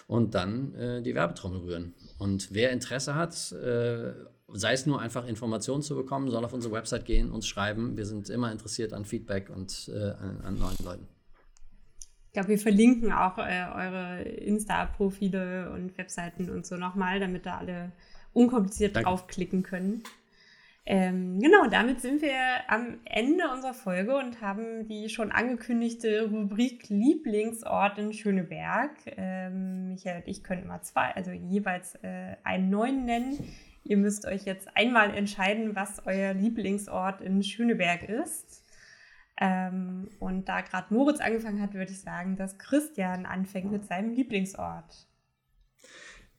[0.07, 1.95] und dann äh, die Werbetrommel rühren.
[2.19, 4.15] Und wer Interesse hat, äh,
[4.49, 7.97] sei es nur einfach Informationen zu bekommen, soll auf unsere Website gehen, uns schreiben.
[7.97, 11.16] Wir sind immer interessiert an Feedback und äh, an, an, neuen Leuten.
[12.37, 17.57] Ich glaube, wir verlinken auch äh, eure Insta-Profile und Webseiten und so nochmal, damit da
[17.57, 17.93] alle
[18.35, 19.09] unkompliziert Danke.
[19.09, 20.03] draufklicken können.
[20.85, 22.37] Ähm, genau, damit sind wir
[22.69, 28.91] am Ende unserer Folge und haben die schon angekündigte Rubrik Lieblingsort in Schöneberg.
[29.17, 33.39] Ähm, Michael und ich können immer zwei, also jeweils äh, einen neuen nennen.
[33.83, 38.66] Ihr müsst euch jetzt einmal entscheiden, was euer Lieblingsort in Schöneberg ist.
[39.39, 44.15] Ähm, und da gerade Moritz angefangen hat, würde ich sagen, dass Christian anfängt mit seinem
[44.15, 45.07] Lieblingsort.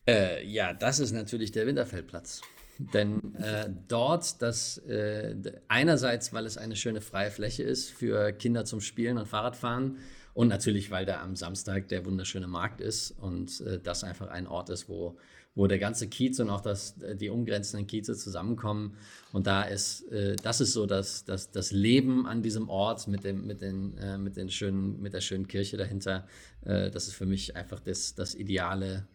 [0.06, 2.40] Äh, ja, das ist natürlich der Winterfeldplatz.
[2.78, 5.34] Denn äh, dort, das äh,
[5.66, 9.98] einerseits, weil es eine schöne freie Fläche ist für Kinder zum Spielen und Fahrradfahren
[10.32, 14.46] und natürlich, weil da am Samstag der wunderschöne Markt ist und äh, das einfach ein
[14.46, 15.18] Ort ist, wo,
[15.58, 18.96] wo der ganze Kiez und auch das, die umgrenzenden Kieze zusammenkommen.
[19.32, 23.24] Und da ist, äh, das ist so das, das, das Leben an diesem Ort mit,
[23.24, 26.26] dem, mit, den, äh, mit, den schönen, mit der schönen Kirche dahinter.
[26.64, 29.06] Äh, das ist für mich einfach das, das ideale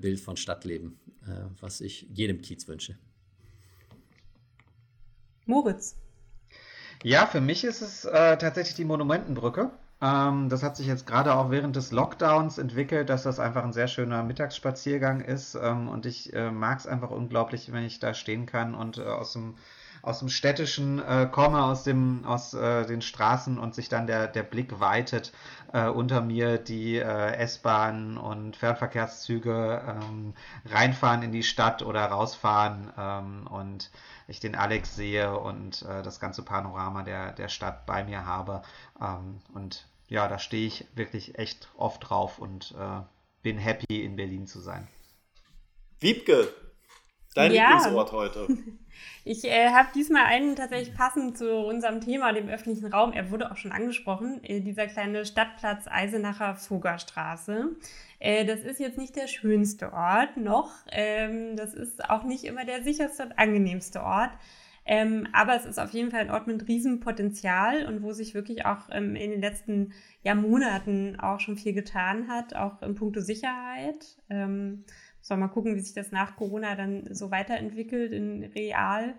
[0.00, 0.98] Bild von Stadtleben.
[1.26, 2.96] Äh, was ich jedem Kiez wünsche.
[5.46, 5.96] Moritz.
[7.02, 9.70] Ja, für mich ist es äh, tatsächlich die Monumentenbrücke.
[10.02, 13.72] Ähm, das hat sich jetzt gerade auch während des Lockdowns entwickelt, dass das einfach ein
[13.72, 15.54] sehr schöner Mittagsspaziergang ist.
[15.54, 19.02] Ähm, und ich äh, mag es einfach unglaublich, wenn ich da stehen kann und äh,
[19.02, 19.56] aus dem
[20.02, 24.44] aus dem städtischen äh, komme, aus, dem, aus den Straßen und sich dann der, der
[24.44, 25.30] Blick weitet
[25.72, 30.32] unter mir die S-Bahnen und Fernverkehrszüge ähm,
[30.64, 32.88] reinfahren in die Stadt oder rausfahren
[33.50, 33.90] und
[34.30, 38.62] ich den Alex sehe und äh, das ganze Panorama der, der Stadt bei mir habe.
[39.00, 43.00] Ähm, und ja, da stehe ich wirklich echt oft drauf und äh,
[43.42, 44.88] bin happy in Berlin zu sein.
[46.00, 46.52] Wiebke,
[47.34, 47.74] dein ja.
[47.74, 48.48] Lieblingsort heute.
[49.24, 53.12] Ich äh, habe diesmal einen tatsächlich passend zu unserem Thema, dem öffentlichen Raum.
[53.12, 57.76] Er wurde auch schon angesprochen, äh, dieser kleine Stadtplatz Eisenacher Fuggerstraße.
[58.18, 60.70] Äh, das ist jetzt nicht der schönste Ort noch.
[60.90, 64.32] Ähm, das ist auch nicht immer der sicherste und angenehmste Ort.
[64.84, 68.64] Ähm, aber es ist auf jeden Fall ein Ort mit Riesenpotenzial und wo sich wirklich
[68.64, 69.92] auch ähm, in den letzten
[70.22, 74.18] ja, Monaten auch schon viel getan hat, auch in puncto Sicherheit.
[74.30, 74.84] Ähm,
[75.20, 79.14] soll mal gucken, wie sich das nach Corona dann so weiterentwickelt in real.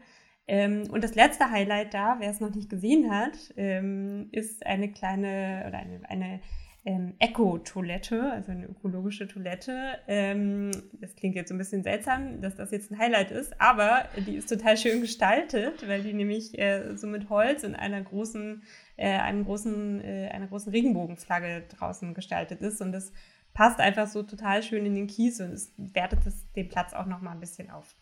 [0.48, 4.92] Ähm, und das letzte Highlight da, wer es noch nicht gesehen hat, ähm, ist eine
[4.92, 6.42] kleine oder eine, eine
[6.84, 9.99] ähm, Eco-Toilette, also eine ökologische Toilette.
[10.08, 14.06] Ähm, das klingt jetzt so ein bisschen seltsam, dass das jetzt ein Highlight ist, aber
[14.26, 18.64] die ist total schön gestaltet, weil die nämlich äh, so mit Holz und einer großen,
[18.98, 23.14] äh, einem großen, äh, einer großen Regenbogenflagge draußen gestaltet ist und das
[23.53, 27.06] passt einfach so total schön in den Kies und es wertet das, den Platz auch
[27.06, 27.95] noch mal ein bisschen auf.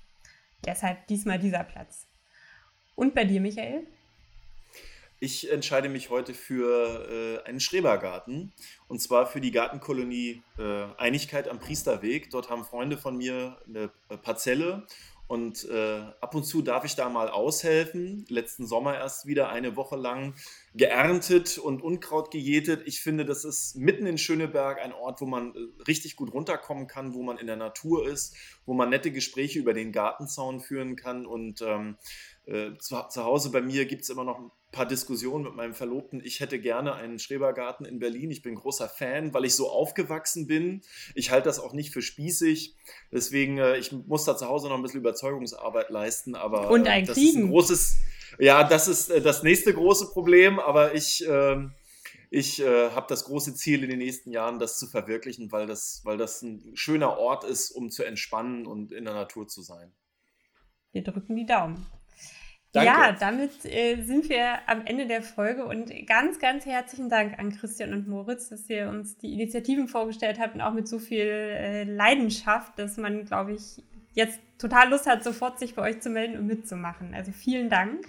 [0.66, 2.08] Deshalb diesmal dieser Platz.
[2.96, 3.88] Und bei dir, Michael?
[5.22, 8.54] Ich entscheide mich heute für äh, einen Schrebergarten
[8.88, 12.30] und zwar für die Gartenkolonie äh, Einigkeit am Priesterweg.
[12.30, 14.88] Dort haben Freunde von mir eine äh, Parzelle
[15.30, 18.26] und äh, ab und zu darf ich da mal aushelfen.
[18.30, 20.34] Letzten Sommer erst wieder eine Woche lang
[20.74, 22.82] geerntet und Unkraut gejätet.
[22.88, 26.88] Ich finde, das ist mitten in Schöneberg ein Ort, wo man äh, richtig gut runterkommen
[26.88, 28.36] kann, wo man in der Natur ist,
[28.66, 31.28] wo man nette Gespräche über den Gartenzaun führen kann.
[31.28, 31.98] Und ähm,
[32.50, 34.40] äh, zu, zu, Hause bei mir gibt es immer noch
[34.72, 36.20] paar Diskussionen mit meinem Verlobten.
[36.24, 38.32] Ich hätte gerne einen Schrebergarten in Berlin.
[38.32, 40.82] Ich bin großer Fan, weil ich so aufgewachsen bin.
[41.14, 42.76] Ich halte das auch nicht für spießig.
[43.12, 46.36] Deswegen, äh, ich muss da zu Hause noch ein bisschen Überzeugungsarbeit leisten.
[46.36, 47.30] Aber Und ein das Kriegen.
[47.30, 47.98] ist ein großes,
[48.40, 50.60] ja, das ist äh, das nächste große Problem.
[50.60, 51.58] Aber ich, äh,
[52.32, 56.02] ich äh, habe das große Ziel in den nächsten Jahren, das zu verwirklichen, weil das,
[56.04, 59.92] weil das ein schöner Ort ist, um zu entspannen und in der Natur zu sein.
[60.92, 61.86] Wir drücken die Daumen.
[62.72, 62.88] Danke.
[62.88, 67.52] Ja, damit äh, sind wir am Ende der Folge und ganz, ganz herzlichen Dank an
[67.52, 71.26] Christian und Moritz, dass ihr uns die Initiativen vorgestellt habt und auch mit so viel
[71.26, 73.84] äh, Leidenschaft, dass man, glaube ich,
[74.14, 77.16] jetzt total Lust hat, sofort sich bei euch zu melden und mitzumachen.
[77.16, 78.06] Also vielen Dank.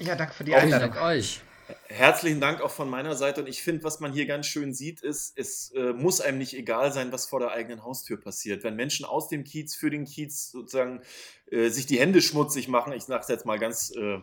[0.00, 0.90] Ja, danke für die Einladung.
[0.90, 1.40] Dank euch.
[1.88, 3.42] Herzlichen Dank auch von meiner Seite.
[3.42, 6.54] Und ich finde, was man hier ganz schön sieht, ist, es äh, muss einem nicht
[6.54, 8.64] egal sein, was vor der eigenen Haustür passiert.
[8.64, 11.02] Wenn Menschen aus dem Kiez für den Kiez sozusagen
[11.50, 14.20] äh, sich die Hände schmutzig machen, ich sage es jetzt mal ganz äh,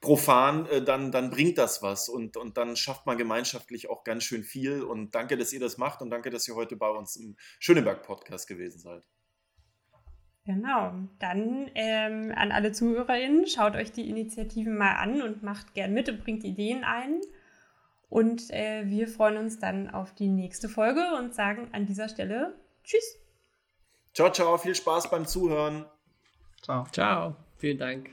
[0.00, 2.08] profan, äh, dann, dann bringt das was.
[2.08, 4.82] Und, und dann schafft man gemeinschaftlich auch ganz schön viel.
[4.82, 8.48] Und danke, dass ihr das macht und danke, dass ihr heute bei uns im Schöneberg-Podcast
[8.48, 9.06] gewesen seid.
[10.44, 15.92] Genau, dann ähm, an alle ZuhörerInnen, schaut euch die Initiativen mal an und macht gern
[15.92, 17.20] mit und bringt Ideen ein.
[18.08, 22.54] Und äh, wir freuen uns dann auf die nächste Folge und sagen an dieser Stelle
[22.84, 23.18] Tschüss.
[24.14, 25.86] Ciao, ciao, viel Spaß beim Zuhören.
[26.60, 26.86] Ciao.
[26.92, 28.10] Ciao, vielen Dank.